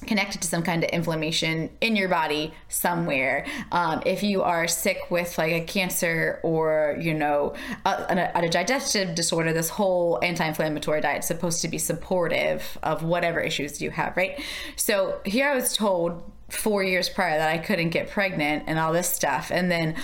[0.08, 3.46] connected to some kind of inflammation in your body somewhere.
[3.72, 7.54] Um, if you are sick with like a cancer or, you know,
[7.86, 12.78] a, a, a digestive disorder, this whole anti inflammatory diet is supposed to be supportive
[12.84, 14.42] of whatever issues you have, right?
[14.76, 18.92] So here I was told four years prior that I couldn't get pregnant and all
[18.92, 19.52] this stuff.
[19.52, 19.96] And then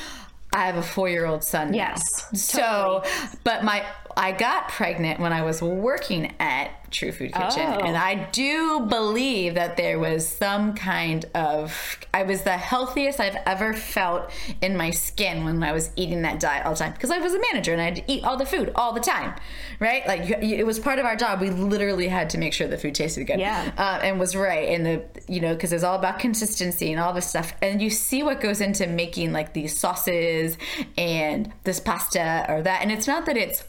[0.54, 1.74] I have a four year old son.
[1.74, 2.26] Yes.
[2.32, 2.38] Now.
[2.38, 3.04] So,
[3.44, 7.80] but my I got pregnant when I was working at True Food Kitchen, Oh.
[7.86, 12.00] and I do believe that there was some kind of.
[12.14, 16.40] I was the healthiest I've ever felt in my skin when I was eating that
[16.40, 18.38] diet all the time because I was a manager and I had to eat all
[18.38, 19.36] the food all the time,
[19.80, 20.08] right?
[20.08, 21.42] Like it was part of our job.
[21.42, 23.72] We literally had to make sure the food tasted good, Yeah.
[23.78, 24.70] uh, and was right.
[24.70, 27.90] And the you know because it's all about consistency and all this stuff, and you
[27.90, 30.58] see what goes into making like these sauces
[30.98, 33.64] and this pasta or that, and it's not that it's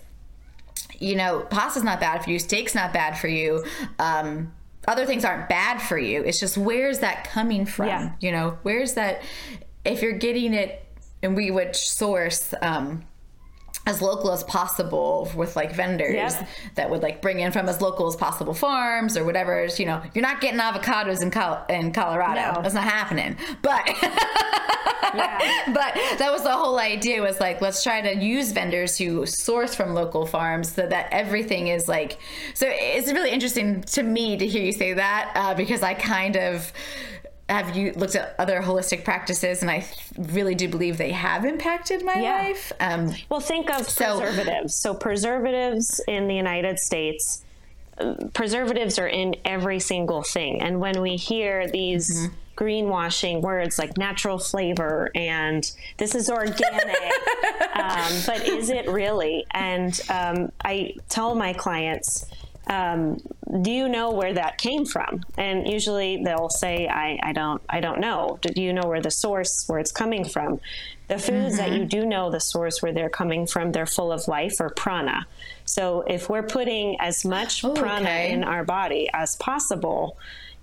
[0.98, 3.64] you know, pasta's not bad for you, steak's not bad for you.
[3.98, 4.52] Um,
[4.86, 6.22] other things aren't bad for you.
[6.22, 7.88] It's just where's that coming from?
[7.88, 8.12] Yeah.
[8.20, 9.22] You know, where's that?
[9.84, 10.84] If you're getting it,
[11.22, 13.04] and we would source um,
[13.88, 16.48] as local as possible with like vendors Yep.
[16.74, 19.66] that would like bring in from as local as possible farms or whatever.
[19.76, 22.52] You know, you're not getting avocados in Col- in Colorado.
[22.56, 22.62] No.
[22.62, 23.36] That's not happening.
[23.62, 23.84] But
[25.72, 29.74] but that was the whole idea was like let's try to use vendors who source
[29.74, 32.18] from local farms so that everything is like
[32.54, 36.36] so it's really interesting to me to hear you say that uh, because i kind
[36.36, 36.72] of
[37.48, 39.84] have you looked at other holistic practices and i
[40.16, 42.36] really do believe they have impacted my Yeah.
[42.42, 44.74] life um, Well, think of So- preservatives.
[44.74, 47.42] So, preservatives in the United States,
[47.98, 50.60] uh, preservatives are in every single thing.
[50.62, 52.34] And when we hear these Mm-hmm.
[52.64, 55.62] greenwashing words like natural flavor and
[55.96, 56.96] this is organic,
[57.74, 59.46] um, but is it really?
[59.52, 62.26] And um, I tell my clients,
[62.68, 63.18] um,
[63.62, 65.24] do you know where that came from?
[65.36, 68.38] And usually they'll say, I, I don't, I don't know.
[68.42, 70.60] Do you know where the source, where it's coming from?
[71.08, 74.28] The foods that you do know the source where they're coming from, they're full of
[74.28, 75.26] life or prana.
[75.64, 78.32] So if we're putting as much Oh, prana okay.
[78.32, 80.18] in our body as possible,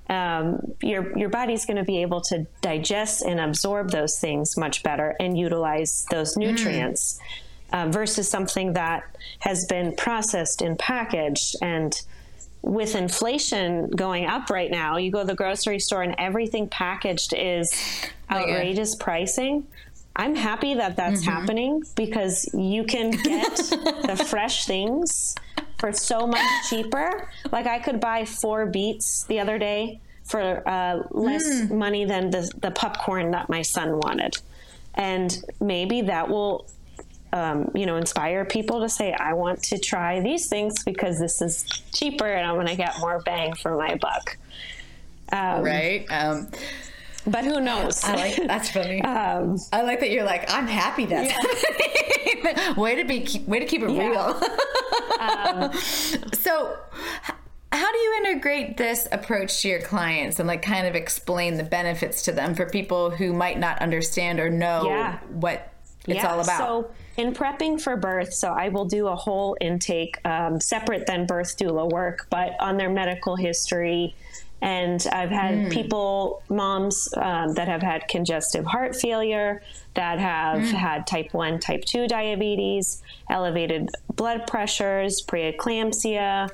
[0.08, 4.84] um, your your body's going to be able to digest and absorb those things much
[4.84, 7.20] better and utilize those nutrients
[7.76, 9.02] uh, versus something that
[9.40, 11.92] has been processed and packaged and
[12.62, 17.32] with inflation going up right now you go to the grocery store and everything packaged
[17.38, 17.68] is
[18.32, 18.54] Oh, yeah.
[18.54, 19.56] outrageous pricing
[20.16, 23.56] i'm happy that that's happening because you can get
[24.10, 25.36] the fresh things
[25.78, 27.30] for so much cheaper.
[27.52, 32.50] Like I could buy four beets the other day for uh, less money than the,
[32.62, 34.34] the popcorn that my son wanted.
[34.96, 36.66] And maybe that will,
[37.36, 41.42] um, you know, inspire people to say, I want to try these things because this
[41.42, 44.38] is cheaper and I'm going to get more bang for my buck.
[45.34, 46.48] Um, right um,
[47.28, 48.04] But who knows?
[48.04, 49.02] I like that's funny.
[49.16, 51.32] um, I like that you're like I'm happy that's
[52.44, 52.76] happening.
[52.78, 54.40] way to be way to keep it real.
[56.34, 56.78] so
[57.72, 61.64] how do you integrate this approach to your clients and like kind of explain the
[61.64, 65.18] benefits to them for people who might not understand or know Yeah.
[65.32, 65.74] what
[66.08, 66.58] it's Yeah, all about?
[66.60, 71.26] So, in prepping for birth, so I will do a whole intake um, separate than
[71.26, 74.16] birth doula work, but on their medical history.
[74.62, 75.70] And I've had Hmm.
[75.70, 79.62] people, moms um, that have had congestive heart failure,
[79.94, 80.76] that have Hmm.
[80.76, 86.50] had type 1, type 2 diabetes, elevated blood pressures, preeclampsia,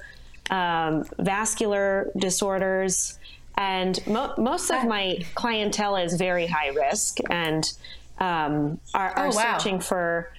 [0.49, 3.17] um, vascular disorders.
[3.57, 7.63] And mo- most of my clientele is very high risk and
[8.19, 9.57] um, are, are Oh, wow.
[9.57, 10.31] searching for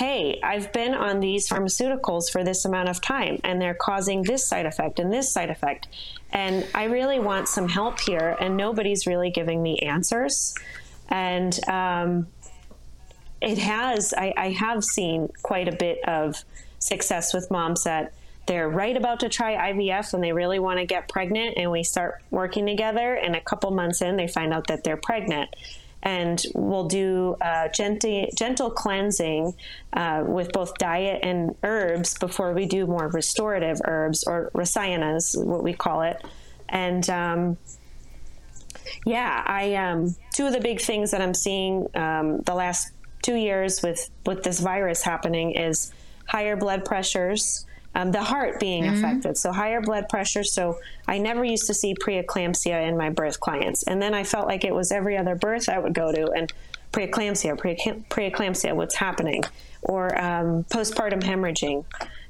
[0.00, 4.48] hey, I've been on these pharmaceuticals for this amount of time and they're causing this
[4.48, 5.88] side effect and this side effect.
[6.32, 10.54] And I really want some help here, and nobody's really giving me answers.
[11.10, 12.28] And um,
[13.42, 16.44] it has, I, I have seen quite a bit of
[16.78, 18.14] success with moms that
[18.46, 21.58] they're right about to try IVF and they really want to get pregnant.
[21.58, 24.96] And we start working together, and a couple months in, they find out that they're
[24.96, 25.54] pregnant.
[26.02, 29.54] And we'll do uh, gentle, gentle cleansing
[29.92, 35.62] uh, with both diet and herbs before we do more restorative herbs or rasayanas, what
[35.62, 36.24] we call it.
[36.70, 37.58] And um,
[39.04, 43.34] yeah, I um, two of the big things that I'm seeing um, the last two
[43.34, 45.92] years with with this virus happening is
[46.26, 49.36] higher blood pressures, um, the heart being affected.
[49.36, 50.44] So higher blood pressure.
[50.44, 54.46] So I never used to see preeclampsia in my birth clients, and then I felt
[54.46, 56.52] like it was every other birth I would go to, and
[56.92, 59.42] preeclampsia, pre- preeclampsia, what's happening,
[59.82, 61.84] or um, postpartum hemorrhaging.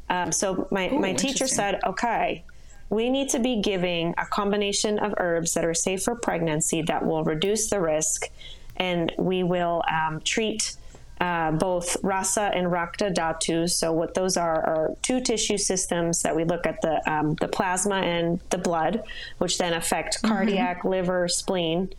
[0.08, 2.44] Um, so my my teacher said, okay
[2.90, 7.06] we need to be giving a combination of herbs that are safe for pregnancy that
[7.06, 8.28] will reduce the risk,
[8.76, 10.76] and we will um, treat
[11.20, 13.68] uh, both rasa and rakta dhatu.
[13.68, 17.48] So what those are are two tissue systems that we look at the um, the
[17.48, 19.02] plasma and the blood,
[19.38, 21.90] which then affect cardiac, liver, spleen,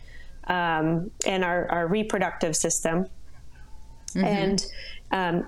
[0.48, 3.06] um, and our, our reproductive system.
[4.14, 4.66] And
[5.10, 5.46] um,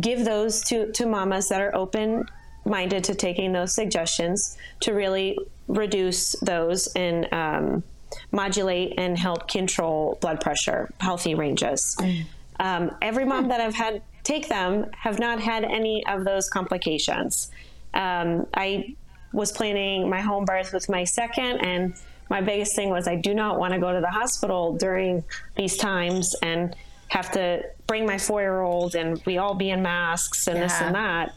[0.00, 2.24] give those to, to mamas that are open
[2.64, 7.82] minded to taking those suggestions to really reduce those and um,
[8.30, 11.96] modulate and help control blood pressure, healthy ranges.
[12.00, 12.24] Mm.
[12.62, 17.50] Um, every mom that I've had take them have not had any of those complications.
[17.92, 18.94] Um, I
[19.32, 21.94] was planning my home birth with my second, and
[22.30, 25.24] my biggest thing was I do not want to go to the hospital during
[25.56, 26.76] these times and
[27.08, 30.62] have to bring my four year old and we all be in masks and yeah.
[30.62, 31.34] this and that.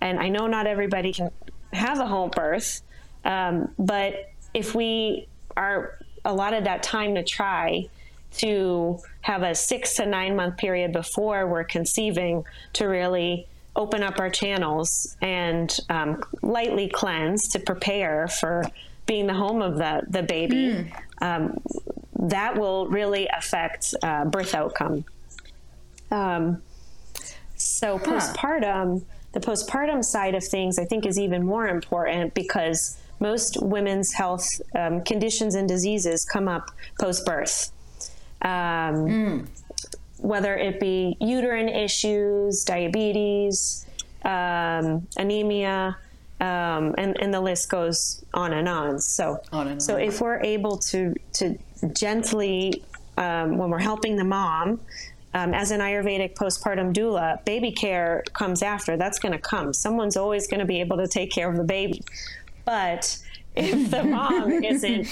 [0.00, 1.30] And I know not everybody can
[1.72, 2.82] have a home birth,
[3.24, 7.88] um, but if we are allotted that time to try
[8.36, 14.18] to have a six to nine month period before we're conceiving to really open up
[14.18, 18.64] our channels and um, lightly cleanse to prepare for
[19.06, 20.92] being the home of the, the baby, mm.
[21.22, 21.58] um,
[22.18, 25.04] that will really affect uh, birth outcome.
[26.10, 26.62] Um,
[27.56, 28.04] so huh.
[28.04, 34.12] postpartum, the postpartum side of things, I think, is even more important because most women's
[34.12, 37.72] health um, conditions and diseases come up post birth.
[38.42, 39.46] Mm.
[40.18, 43.86] Whether it be uterine issues, diabetes,
[44.24, 45.96] um, anemia,
[46.40, 49.00] um, and, and the list goes on and on.
[49.00, 50.00] So, on and so on.
[50.00, 51.58] if we're able to to
[51.92, 52.82] gently,
[53.16, 54.80] um, when we're helping the mom,
[55.34, 58.96] um, as an Ayurvedic postpartum doula, baby care comes after.
[58.96, 59.72] That's going to come.
[59.72, 62.02] Someone's always going to be able to take care of the baby.
[62.64, 63.18] But
[63.54, 65.08] if the mom isn't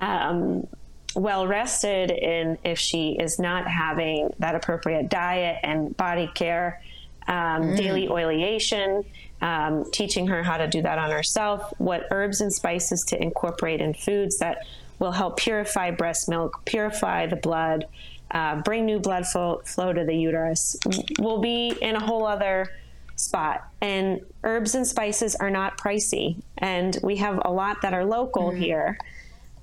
[0.00, 0.66] um,
[1.14, 6.82] well rested and if she is not having that appropriate diet and body care,
[7.26, 7.76] um, mm.
[7.76, 9.04] daily oleation,
[9.40, 13.80] um, teaching her how to do that on herself, what herbs and spices to incorporate
[13.80, 14.66] in foods that
[14.98, 17.86] will help purify breast milk, purify the blood,
[18.30, 20.76] uh, bring new blood flow, flow to the uterus,
[21.18, 22.68] will be in a whole other
[23.16, 23.66] spot.
[23.80, 26.36] And herbs and spices are not pricey.
[26.56, 28.60] And we have a lot that are local mm-hmm.
[28.60, 28.98] here.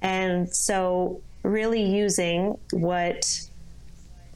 [0.01, 3.49] And so, really using what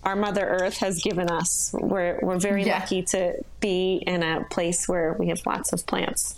[0.04, 2.80] our Mother Earth has given us, we're, we're very yeah.
[2.80, 6.36] lucky to be in a place where we have lots of plants.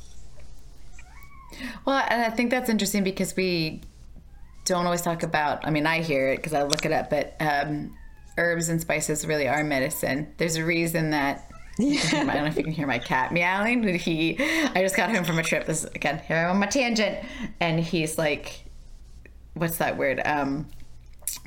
[1.86, 3.82] Well, and I think that's interesting because we
[4.66, 5.66] don't always talk about.
[5.66, 7.96] I mean, I hear it because I look it up, but um,
[8.38, 10.34] herbs and spices really are medicine.
[10.38, 11.48] There's a reason that.
[11.80, 12.02] Yeah.
[12.04, 13.82] I don't know if you can hear my cat meowing.
[13.82, 15.66] But he, I just got home from a trip.
[15.66, 17.18] This again, here I'm on my tangent,
[17.60, 18.66] and he's like,
[19.54, 20.68] "What's that word?" Um,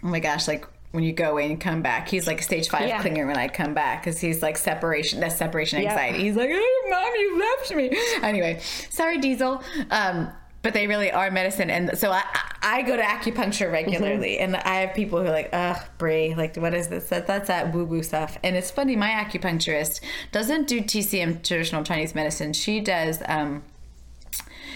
[0.03, 2.09] oh my gosh, like when you go in and come back.
[2.09, 3.03] He's like stage five yeah.
[3.03, 5.19] clinger when I come back because he's like separation.
[5.19, 6.21] That's separation anxiety.
[6.21, 9.61] He's like, "Oh, mom, you left me." Anyway, sorry, Diesel.
[9.90, 10.31] Um,
[10.62, 11.69] but they really are medicine.
[11.69, 12.23] And so I,
[12.62, 14.55] I go to acupuncture regularly, mm-hmm.
[14.55, 17.09] and I have people who are like, "Ugh, Brie, like what is this?
[17.09, 21.83] That, that's that woo woo stuff." And it's funny, my acupuncturist doesn't do TCM traditional
[21.83, 22.53] Chinese medicine.
[22.53, 23.21] She does.
[23.27, 23.64] Um,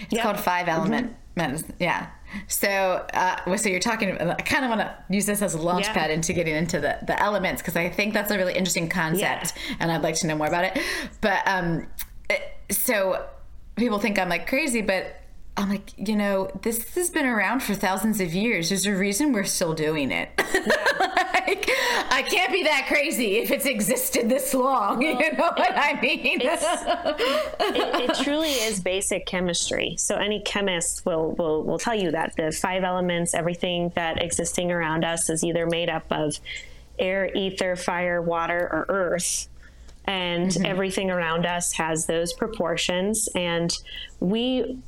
[0.02, 0.24] it's yep.
[0.24, 1.16] called five element mm-hmm.
[1.36, 1.74] medicine.
[1.78, 2.08] Yeah.
[2.46, 4.10] So, uh, so you're talking.
[4.18, 5.94] I kind of want to use this as a launch yeah.
[5.94, 9.54] pad into getting into the the elements because I think that's a really interesting concept,
[9.56, 9.76] yeah.
[9.80, 10.82] and I'd like to know more about it.
[11.20, 11.86] But um,
[12.70, 13.26] so
[13.76, 15.16] people think I'm like crazy, but
[15.56, 18.68] I'm like, you know, this has been around for thousands of years.
[18.68, 20.30] There's a reason we're still doing it.
[21.48, 21.70] Like,
[22.10, 24.98] I can't be that crazy if it's existed this long.
[25.08, 26.40] Well, you know what I mean?
[26.42, 29.94] it, it, truly is basic chemistry.
[29.96, 34.70] So any chemist will, will will tell you that the five elements, everything that existing
[34.70, 36.38] around us, is either made up of
[36.98, 39.48] air, ether, fire, water, or earth
[40.08, 40.66] and mm-hmm.
[40.66, 43.76] everything around us has those proportions and
[44.20, 44.78] we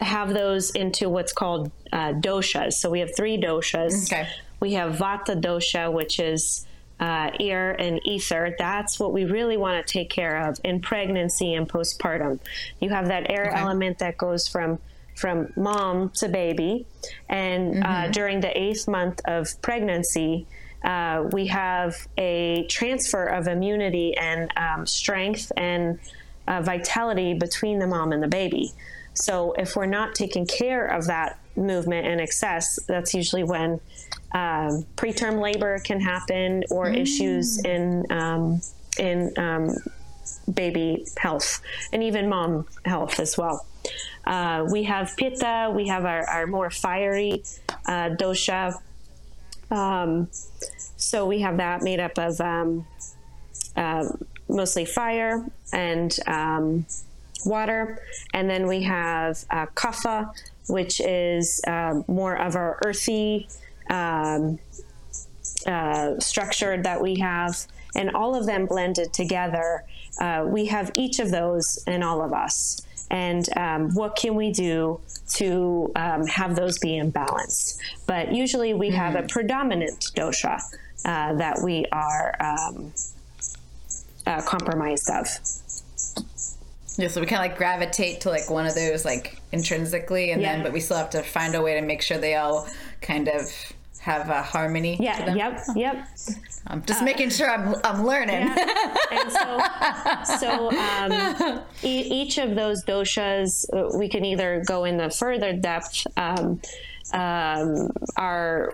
[0.00, 2.74] have those into what's called uh, doshas.
[2.74, 4.10] So we have three doshas.
[4.10, 4.28] Okay.
[4.60, 6.66] We have vata dosha, which is
[7.00, 8.54] uh, air and ether.
[8.58, 12.38] That's what we really want to take care of in pregnancy and postpartum.
[12.78, 13.58] You have that air okay.
[13.58, 14.78] element that goes from
[15.16, 16.86] from mom to baby,
[17.28, 18.08] and uh, mm-hmm.
[18.08, 20.46] uh, during the eighth month of pregnancy.
[20.82, 25.98] Uh, we have a transfer of immunity and um, strength and
[26.48, 28.72] uh, vitality between the mom and the baby.
[29.12, 33.80] So if we're not taking care of that movement and excess, that's usually when
[34.32, 36.96] um, preterm labor can happen or mm.
[36.96, 38.60] issues in um,
[38.98, 39.76] in um,
[40.52, 41.60] baby health
[41.92, 43.66] and even mom health as well.
[44.24, 47.42] Uh, we have pitta, we have our, our more fiery
[47.86, 48.74] uh, dosha.
[49.70, 50.28] Um,
[50.96, 52.86] so we have that made up of um,
[53.76, 54.04] uh,
[54.48, 56.86] mostly fire and um,
[57.44, 58.02] water.
[58.34, 60.32] And then we have uh, kapha,
[60.68, 63.48] which is um, more of our earthy,
[63.88, 64.58] um,
[65.66, 69.84] uh, structured that we have, and all of them blended together.
[70.20, 72.80] Uh, we have each of those in all of us.
[73.10, 75.00] And um, what can we do
[75.34, 77.78] to um, have those be in balance?
[78.06, 78.96] But usually we mm-hmm.
[78.96, 80.60] have a predominant dosha
[81.04, 82.92] uh, that we are um,
[84.26, 85.26] uh, compromised of.
[87.00, 90.40] Yeah, so we kind of like gravitate to like one of those like intrinsically, and
[90.40, 90.54] yeah.
[90.54, 92.68] then but we still have to find a way to make sure they all
[93.00, 93.50] kind of
[94.00, 94.96] have a harmony.
[94.98, 95.34] Yeah.
[95.34, 95.60] Yep.
[95.76, 96.08] Yep.
[96.66, 98.46] I'm just uh, making sure I'm I'm learning.
[98.46, 98.96] Yeah.
[99.10, 104.96] And so, so um, e- each of those doshas, uh, we can either go in
[104.96, 106.06] the further depth.
[106.16, 106.60] Um,
[107.12, 108.72] um, are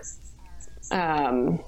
[0.91, 1.59] um,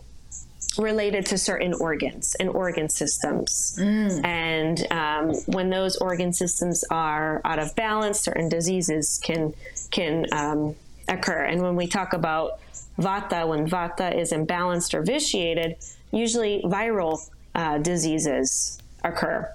[0.78, 3.76] related to certain organs and organ systems.
[3.80, 4.26] Mm.
[4.26, 9.53] And um, when those organ systems are out of balance, certain diseases can
[9.91, 10.76] can um,
[11.07, 11.43] occur.
[11.43, 12.59] And when we talk about
[12.97, 15.78] vata, when vata is imbalanced or vitiated,
[16.11, 17.20] usually viral
[17.55, 19.49] uh, diseases occur.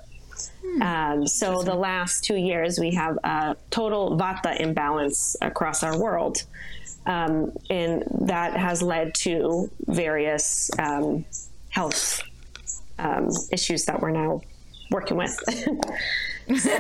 [0.63, 0.83] Hmm.
[0.83, 6.43] Um, so the last two years, we have a total vata imbalance across our world.
[7.07, 11.25] Um, and that has led to various um,
[11.69, 12.23] health
[12.99, 14.41] um, issues that we're now
[14.91, 15.31] working with.
[16.59, 16.75] so,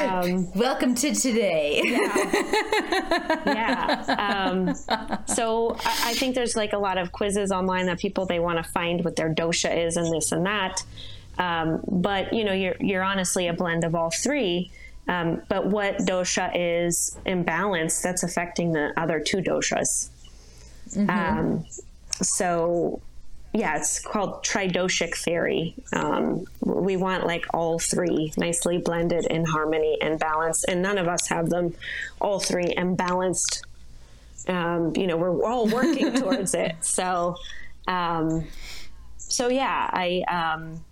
[0.00, 1.82] um, Welcome to today.
[1.84, 3.44] yeah.
[3.46, 4.14] yeah.
[4.18, 4.74] Um,
[5.26, 8.62] so I, I, think there's like a lot of quizzes online that people they want
[8.64, 10.82] to find what their dosha is and this and that.
[11.38, 14.70] Um, but you know, you're you're honestly a blend of all three.
[15.08, 20.10] Um, but what dosha is imbalanced, that's affecting the other two doshas.
[20.90, 21.10] Mm-hmm.
[21.10, 21.64] Um,
[22.20, 23.00] so,
[23.54, 25.74] yeah, it's called tridoshic theory.
[25.94, 31.08] Um, we want like all three nicely blended in harmony and balance, and none of
[31.08, 31.74] us have them
[32.20, 33.62] all three imbalanced.
[34.46, 36.76] Um, you know, we're all working towards it.
[36.80, 37.36] So,
[37.86, 38.46] um,
[39.16, 40.84] so yeah, I um,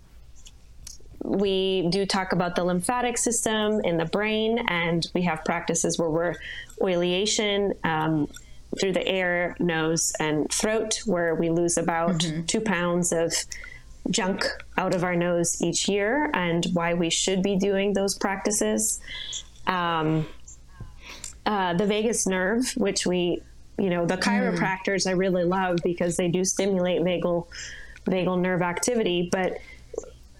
[1.23, 6.09] we do talk about the lymphatic system in the brain, and we have practices where
[6.09, 6.35] we're
[6.81, 8.27] oleation um,
[8.79, 12.45] through the air, nose, and throat, where we lose about mm-hmm.
[12.45, 13.33] two pounds of
[14.09, 14.45] junk
[14.77, 18.99] out of our nose each year, and why we should be doing those practices.
[19.65, 20.27] Um,
[21.45, 23.41] uh, the vagus nerve, which we,
[23.77, 24.21] you know, the mm.
[24.21, 25.07] chiropractors mm.
[25.07, 27.47] I really love because they do stimulate vagal
[28.05, 29.57] vagal nerve activity, but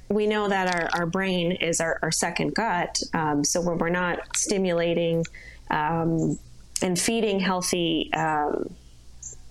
[0.10, 3.02] we know that our, our brain is our, our second gut.
[3.14, 5.26] Um, so when we're not stimulating
[5.70, 6.40] um,
[6.82, 8.74] and feeding healthy um,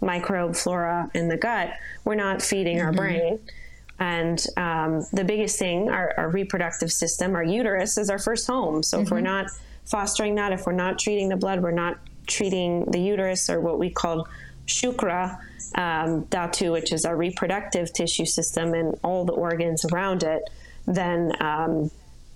[0.00, 2.86] microbe flora in the gut, we're not feeding mm-hmm.
[2.86, 3.38] our brain.
[3.98, 8.82] And um, the biggest thing, our, our, reproductive system, our uterus, is our first home.
[8.82, 9.04] So mm-hmm.
[9.04, 9.24] if we're mm-hmm.
[9.24, 9.46] not
[9.86, 13.78] fostering that, if we're not treating the blood, we're not treating the uterus or what
[13.78, 14.26] we call
[14.66, 15.38] shukra,
[15.74, 20.42] um, Dhatu, which is our reproductive tissue system and all the organs around it,
[20.86, 21.90] then um,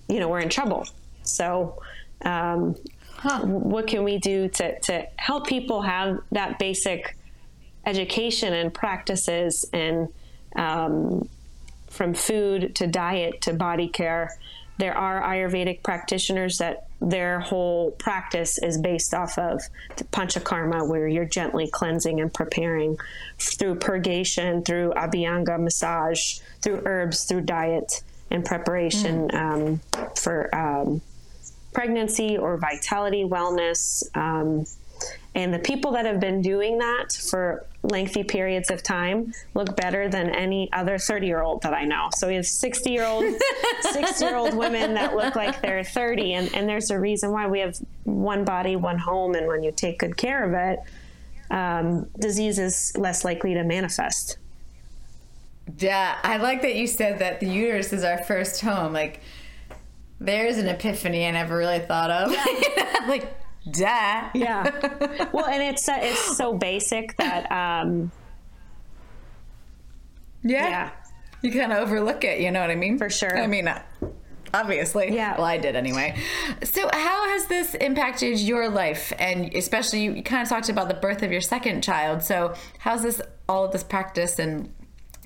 [0.09, 0.87] you know we're in trouble.
[1.23, 1.81] So,
[2.25, 2.77] um,
[3.15, 3.41] huh.
[3.45, 7.17] what can we do to to help people have that basic
[7.87, 10.09] education and practices and
[10.57, 11.29] um,
[11.89, 14.37] from food to diet to body care?
[14.79, 19.63] There are Ayurvedic practitioners that their whole practice is based off of
[19.97, 22.99] the panchakarma, where you're gently cleansing and preparing
[23.39, 29.35] through purgation, through abhyanga massage, through herbs, through diet and preparation mm.
[29.35, 29.81] um,
[30.15, 31.01] for um,
[31.73, 34.05] pregnancy or vitality, wellness.
[34.17, 34.67] Um,
[35.35, 40.09] and the people that have been doing that for lengthy periods of time look better
[40.09, 42.09] than any other 30 year old that I know.
[42.15, 43.25] So we have 60 year old,
[43.81, 46.35] 60 year old women that look like they're 30.
[46.35, 49.35] And, and there's a reason why we have one body, one home.
[49.35, 50.81] And when you take good care of it,
[51.51, 54.39] um, disease is less likely to manifest.
[55.79, 58.93] Yeah, I like that you said that the uterus is our first home.
[58.93, 59.21] Like,
[60.19, 62.37] there's an epiphany I never really thought of.
[63.09, 63.35] Like,
[63.71, 64.31] duh.
[64.35, 64.71] Yeah.
[65.33, 67.51] Well, and it's uh, it's so basic that.
[67.53, 68.11] Um,
[70.43, 70.69] yeah.
[70.69, 70.91] yeah.
[71.43, 72.41] You kind of overlook it.
[72.41, 72.99] You know what I mean?
[72.99, 73.39] For sure.
[73.39, 73.83] I mean, uh,
[74.53, 75.15] obviously.
[75.15, 75.37] Yeah.
[75.37, 76.17] Well, I did anyway.
[76.65, 79.13] So, how has this impacted your life?
[79.19, 82.23] And especially, you, you kind of talked about the birth of your second child.
[82.23, 84.73] So, how's this all of this practice and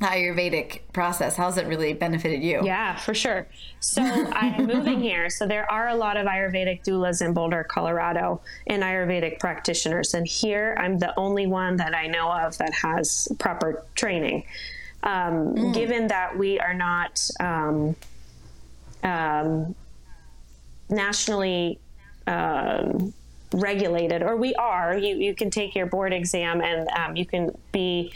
[0.01, 1.37] Ayurvedic process?
[1.37, 2.63] How's it really benefited you?
[2.65, 3.47] Yeah, for sure.
[3.81, 5.31] So I'm moving here.
[5.31, 10.15] So there are a lot of Ayurvedic doulas in Boulder, Colorado, and Ayurvedic practitioners.
[10.15, 14.45] And here I'm the only one that I know of that has proper training.
[15.05, 15.75] Um, mm.
[15.75, 17.95] Given that we are not um,
[19.05, 19.75] um,
[20.89, 21.79] nationally
[22.27, 23.13] um,
[23.53, 27.57] regulated, or we are, you, you can take your board exam and um, you can
[27.71, 28.13] be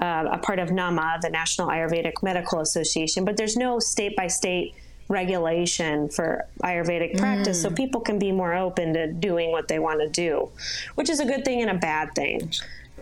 [0.00, 4.26] uh, a part of NAMA, the National Ayurvedic Medical Association, but there's no state by
[4.26, 4.74] state
[5.08, 7.62] regulation for Ayurvedic practice, mm.
[7.62, 10.48] so people can be more open to doing what they want to do,
[10.94, 12.50] which is a good thing and a bad thing.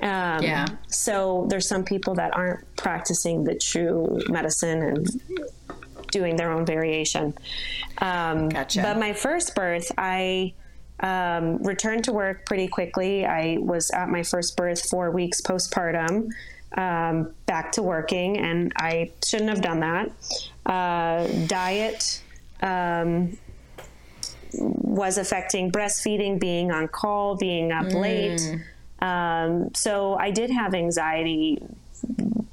[0.02, 0.66] Um, yeah.
[0.88, 5.08] So there's some people that aren't practicing the true medicine and
[6.10, 7.34] doing their own variation.
[7.98, 8.82] Um, gotcha.
[8.82, 10.54] But my first birth, I
[11.00, 13.24] um, returned to work pretty quickly.
[13.26, 16.30] I was at my first birth four weeks postpartum,
[16.76, 20.10] um, back to working, and I shouldn't have done that.
[20.66, 22.22] Uh, diet
[22.62, 23.36] um,
[24.54, 28.00] was affecting breastfeeding, being on call, being up mm.
[28.00, 28.64] late.
[29.00, 31.62] Um, so I did have anxiety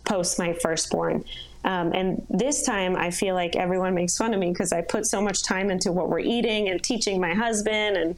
[0.05, 1.23] post my firstborn.
[1.63, 5.05] Um, and this time, I feel like everyone makes fun of me because I put
[5.05, 8.15] so much time into what we're eating and teaching my husband and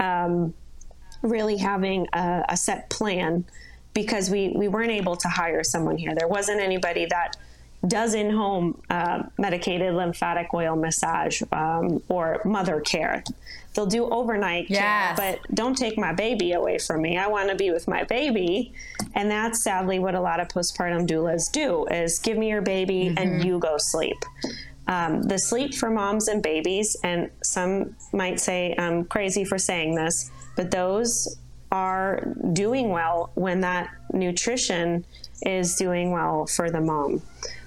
[0.00, 0.54] um,
[1.22, 3.44] really having a, a, set plan
[4.02, 6.14] because we, we weren't able to hire someone here.
[6.14, 7.36] There wasn't anybody that
[7.88, 13.24] does in home uh, medicated lymphatic oil massage um, or mother care.
[13.74, 14.80] They'll do overnight yes.
[14.80, 17.18] care, but don't take my baby away from me.
[17.18, 18.72] I want to be with my baby.
[19.16, 23.06] And that's sadly what a lot of postpartum doulas do is give me your baby
[23.06, 23.18] mm-hmm.
[23.18, 24.18] and you go sleep.
[24.86, 29.96] Um, the sleep for moms and babies, and some might say I'm crazy for saying
[29.96, 31.36] this, but those
[31.70, 35.04] are doing well when that nutrition
[35.42, 37.22] is doing well for the mom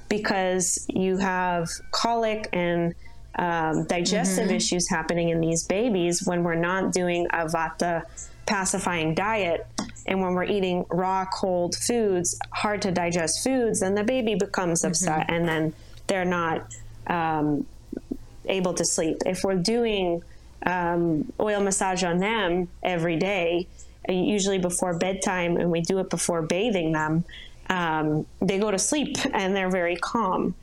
[0.09, 2.93] because you have colic and
[3.35, 4.55] um, digestive mm-hmm.
[4.55, 8.03] issues happening in these babies when we're not doing a vata
[8.45, 9.65] pacifying diet
[10.07, 14.81] and when we're eating raw cold foods hard to digest foods then the baby becomes
[14.81, 14.89] mm-hmm.
[14.89, 15.73] upset and then
[16.07, 16.65] they're not
[17.07, 17.65] um,
[18.47, 20.21] able to sleep if we're doing
[20.65, 23.67] um, oil massage on them every day
[24.09, 27.23] usually before bedtime and we do it before bathing them
[27.71, 30.53] um, they go to sleep and they're very calm.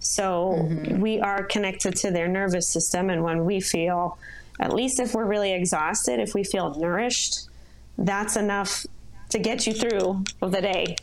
[0.00, 1.00] So mm-hmm.
[1.00, 3.10] we are connected to their nervous system.
[3.10, 4.18] And when we feel,
[4.60, 7.48] at least if we're really exhausted, if we feel nourished,
[7.96, 8.86] that's enough
[9.30, 10.96] to get you through the day.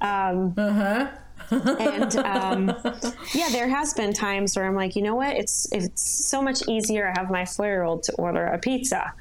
[0.00, 1.08] Um, uh-huh.
[1.50, 2.66] and um,
[3.34, 5.36] yeah, there has been times where I'm like, you know what?
[5.36, 7.08] It's it's so much easier.
[7.08, 9.12] I have my four year old to order a pizza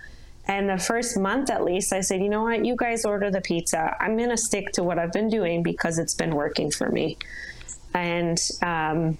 [0.47, 3.41] and the first month, at least, I said, you know what, you guys order the
[3.41, 3.95] pizza.
[3.99, 7.17] I'm going to stick to what I've been doing because it's been working for me.
[7.93, 9.17] And um,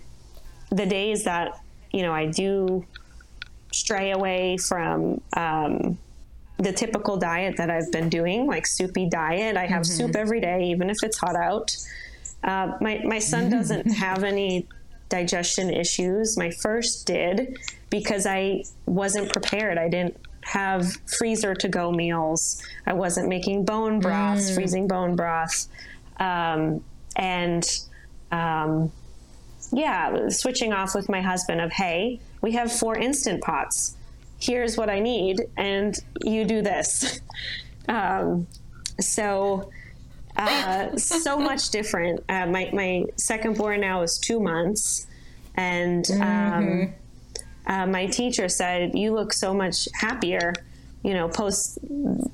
[0.70, 1.60] the days that,
[1.92, 2.86] you know, I do
[3.74, 5.98] stray away from um,
[6.58, 10.08] the typical diet that I've been doing, like soupy diet, I have mm-hmm.
[10.08, 11.76] soup every day, even if it's hot out.
[12.44, 14.66] Uh, my, my son doesn't have any
[15.10, 16.38] digestion issues.
[16.38, 17.58] My first did
[17.90, 19.78] because I wasn't prepared.
[19.78, 20.18] I didn't
[20.48, 22.64] have freezer to go meals.
[22.86, 24.56] I wasn't making bone broth, mm.
[24.56, 25.68] freezing bone broth.
[26.22, 26.84] Um,
[27.18, 27.68] and
[28.32, 28.92] um,
[29.74, 33.98] yeah, switching off with my husband of, hey, we have four instant pots.
[34.40, 37.20] Here's what I need, and you do this.
[37.90, 38.48] um,
[39.02, 39.70] so,
[40.38, 42.24] uh, so much different.
[42.30, 45.08] Uh, my, my second born now is two months.
[45.56, 46.92] And um, mm-hmm
[47.68, 50.54] uh, my teacher said, You look so much happier,
[51.04, 51.78] you know, post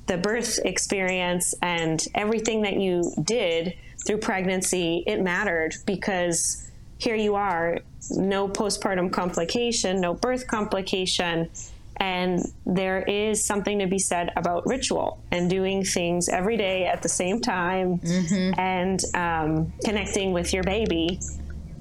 [0.06, 3.74] the birth experience and everything that you did
[4.06, 5.02] through pregnancy.
[5.06, 7.80] It mattered because here you are,
[8.10, 11.50] no postpartum complication, no birth complication.
[11.96, 17.02] And there is something to be said about ritual and doing things every day at
[17.02, 18.58] the same time mm-hmm.
[18.58, 21.20] and um, connecting with your baby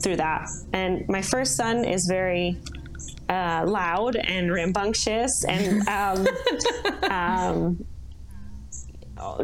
[0.01, 0.49] through that.
[0.72, 2.58] And my first son is very
[3.34, 6.28] uh, loud and rambunctious and um,
[7.12, 7.86] um,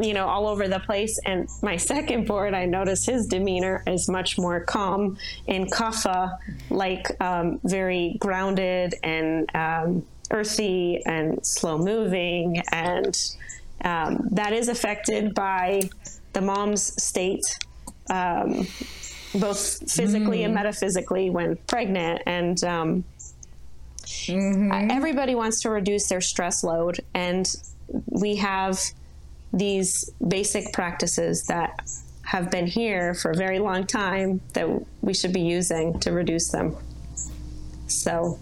[0.00, 1.18] you know all over the place.
[1.26, 5.18] And my second board i notice his demeanor is much more calm
[5.48, 6.38] and kapha
[6.70, 12.62] like um, very grounded and um, earthy and slow moving.
[12.70, 13.16] And
[13.84, 15.82] um, that is affected by
[16.32, 17.42] the mom's state
[18.10, 18.66] um,
[19.34, 20.46] both physically mm.
[20.46, 22.22] and metaphysically when pregnant.
[22.26, 23.04] And um,
[24.10, 24.72] Mm-hmm.
[24.72, 27.46] Uh, everybody wants to reduce their stress load, and
[28.06, 28.80] we have
[29.52, 31.88] these basic practices that
[32.24, 34.68] have been here for a very long time that
[35.00, 36.76] we should be using to reduce them.
[37.88, 38.38] So,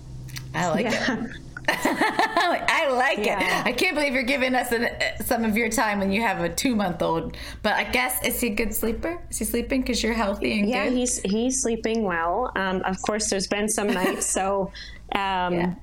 [0.54, 1.24] I like yeah.
[1.24, 1.30] it.
[1.70, 3.60] I like yeah.
[3.60, 3.66] it.
[3.66, 4.88] I can't believe you're giving us an,
[5.24, 7.36] some of your time when you have a two month old.
[7.62, 9.20] But I guess is he a good sleeper?
[9.30, 10.94] Is he sleeping because you're healthy and yeah, good?
[10.94, 12.52] he's he's sleeping well.
[12.56, 14.72] Um, of course, there's been some nights, so
[15.14, 15.74] um, yeah.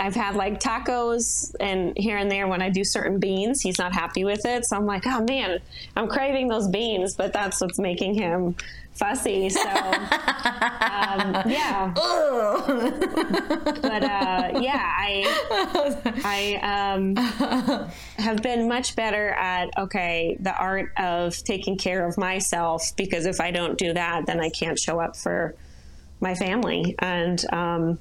[0.00, 3.92] I've had like tacos and here and there when I do certain beans, he's not
[3.92, 4.64] happy with it.
[4.64, 5.58] So I'm like, oh man,
[5.96, 8.54] I'm craving those beans, but that's what's making him
[8.98, 9.48] fussy.
[9.48, 9.70] So, um,
[11.46, 11.92] yeah.
[13.82, 15.92] but uh, yeah, I
[16.24, 17.16] I um,
[18.18, 23.40] have been much better at okay the art of taking care of myself because if
[23.40, 25.54] I don't do that, then I can't show up for
[26.20, 27.44] my family and.
[27.52, 27.98] Um,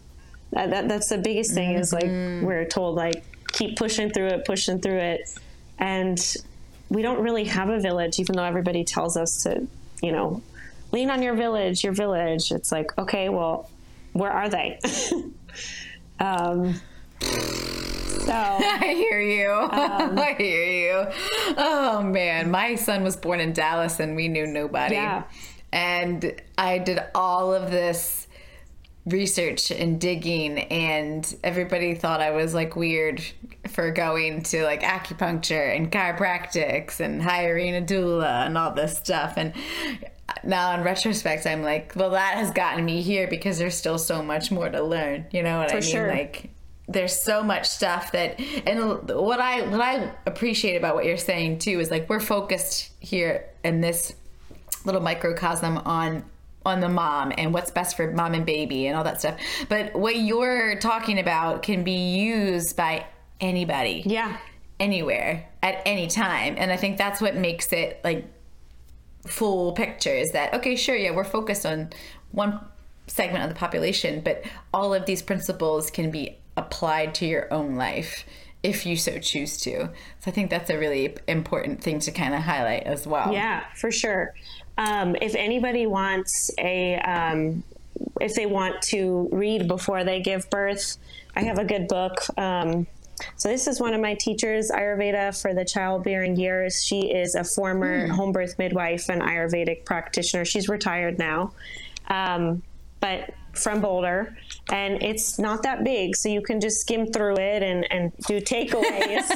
[0.51, 1.81] that, that's the biggest thing mm-hmm.
[1.81, 2.45] is like mm-hmm.
[2.45, 5.37] we're told like keep pushing through it, pushing through it,
[5.79, 6.35] and
[6.89, 9.67] we don't really have a village, even though everybody tells us to,
[10.01, 10.41] you know,
[10.91, 12.51] lean on your village, your village.
[12.51, 13.69] It's like, okay, well,
[14.13, 14.79] where are they?
[16.19, 16.75] um,
[17.19, 19.51] so I hear you.
[19.51, 19.69] Um,
[20.19, 21.11] I hear you.
[21.57, 24.95] Oh man, my son was born in Dallas, and we knew nobody.
[24.95, 25.23] Yeah.
[25.77, 28.25] And I did all of this
[29.05, 33.23] research and digging and everybody thought I was like weird
[33.69, 39.35] for going to like acupuncture and chiropractics and hiring a doula and all this stuff.
[39.37, 39.53] And
[40.43, 44.23] now in retrospect I'm like well that has gotten me here because there's still so
[44.23, 45.27] much more to learn.
[45.31, 45.89] You know what for I mean?
[45.89, 46.07] sure.
[46.09, 46.49] like
[46.87, 51.59] there's so much stuff that and what I what I appreciate about what you're saying
[51.59, 54.15] too is like we're focused here in this
[54.87, 56.23] little microcosm on
[56.65, 59.37] on the mom and what's best for mom and baby and all that stuff.
[59.69, 63.05] But what you're talking about can be used by
[63.39, 64.03] anybody.
[64.05, 64.37] Yeah.
[64.79, 66.55] Anywhere at any time.
[66.57, 68.25] And I think that's what makes it like
[69.25, 71.89] full picture is that okay, sure, yeah, we're focused on
[72.31, 72.59] one
[73.07, 77.75] segment of the population, but all of these principles can be applied to your own
[77.75, 78.25] life
[78.63, 79.85] if you so choose to.
[80.19, 83.31] So I think that's a really important thing to kind of highlight as well.
[83.31, 84.33] Yeah, for sure.
[84.77, 87.63] Um, if anybody wants a, um,
[88.21, 90.97] if they want to read before they give birth,
[91.35, 92.25] I have a good book.
[92.37, 92.87] Um,
[93.35, 96.83] so this is one of my teachers, Ayurveda for the childbearing years.
[96.83, 98.11] She is a former mm.
[98.11, 100.45] home birth midwife and Ayurvedic practitioner.
[100.45, 101.53] She's retired now,
[102.07, 102.61] um,
[102.99, 104.37] but from Boulder,
[104.71, 108.39] and it's not that big, so you can just skim through it and, and do
[108.39, 109.29] takeaways.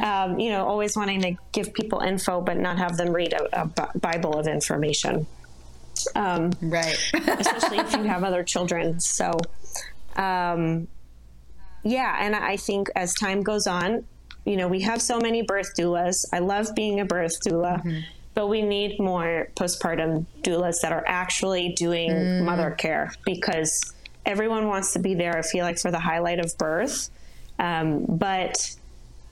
[0.02, 3.62] um, you know, always wanting to give people info, but not have them read a,
[3.62, 5.26] a Bible of information.
[6.14, 6.96] Um, right.
[7.14, 9.00] especially if you have other children.
[9.00, 9.32] So,
[10.16, 10.88] um,
[11.82, 14.04] yeah, and I think as time goes on,
[14.44, 16.24] you know, we have so many birth doulas.
[16.32, 17.82] I love being a birth doula.
[17.82, 18.00] Mm-hmm
[18.36, 22.44] but we need more postpartum doulas that are actually doing mm.
[22.44, 23.94] mother care because
[24.26, 25.38] everyone wants to be there.
[25.38, 27.08] I feel like for the highlight of birth,
[27.58, 28.76] um, but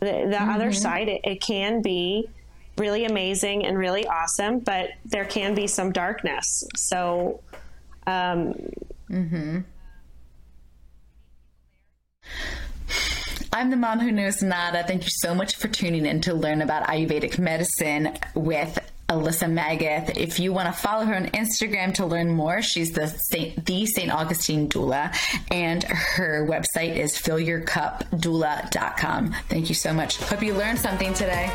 [0.00, 0.48] the, the mm-hmm.
[0.48, 2.30] other side, it, it can be
[2.78, 6.64] really amazing and really awesome, but there can be some darkness.
[6.74, 7.42] So,
[8.06, 8.54] um,
[9.10, 9.58] mm-hmm.
[13.52, 14.82] I'm the mom who knows nada.
[14.82, 18.78] Thank you so much for tuning in to learn about Ayurvedic medicine with
[19.08, 20.16] Alyssa Magath.
[20.16, 23.86] If you want to follow her on Instagram to learn more, she's the Saint, the
[23.86, 24.12] St.
[24.12, 25.14] Augustine doula,
[25.50, 29.34] and her website is fillyourcupdoula.com.
[29.48, 30.18] Thank you so much.
[30.18, 31.50] Hope you learned something today.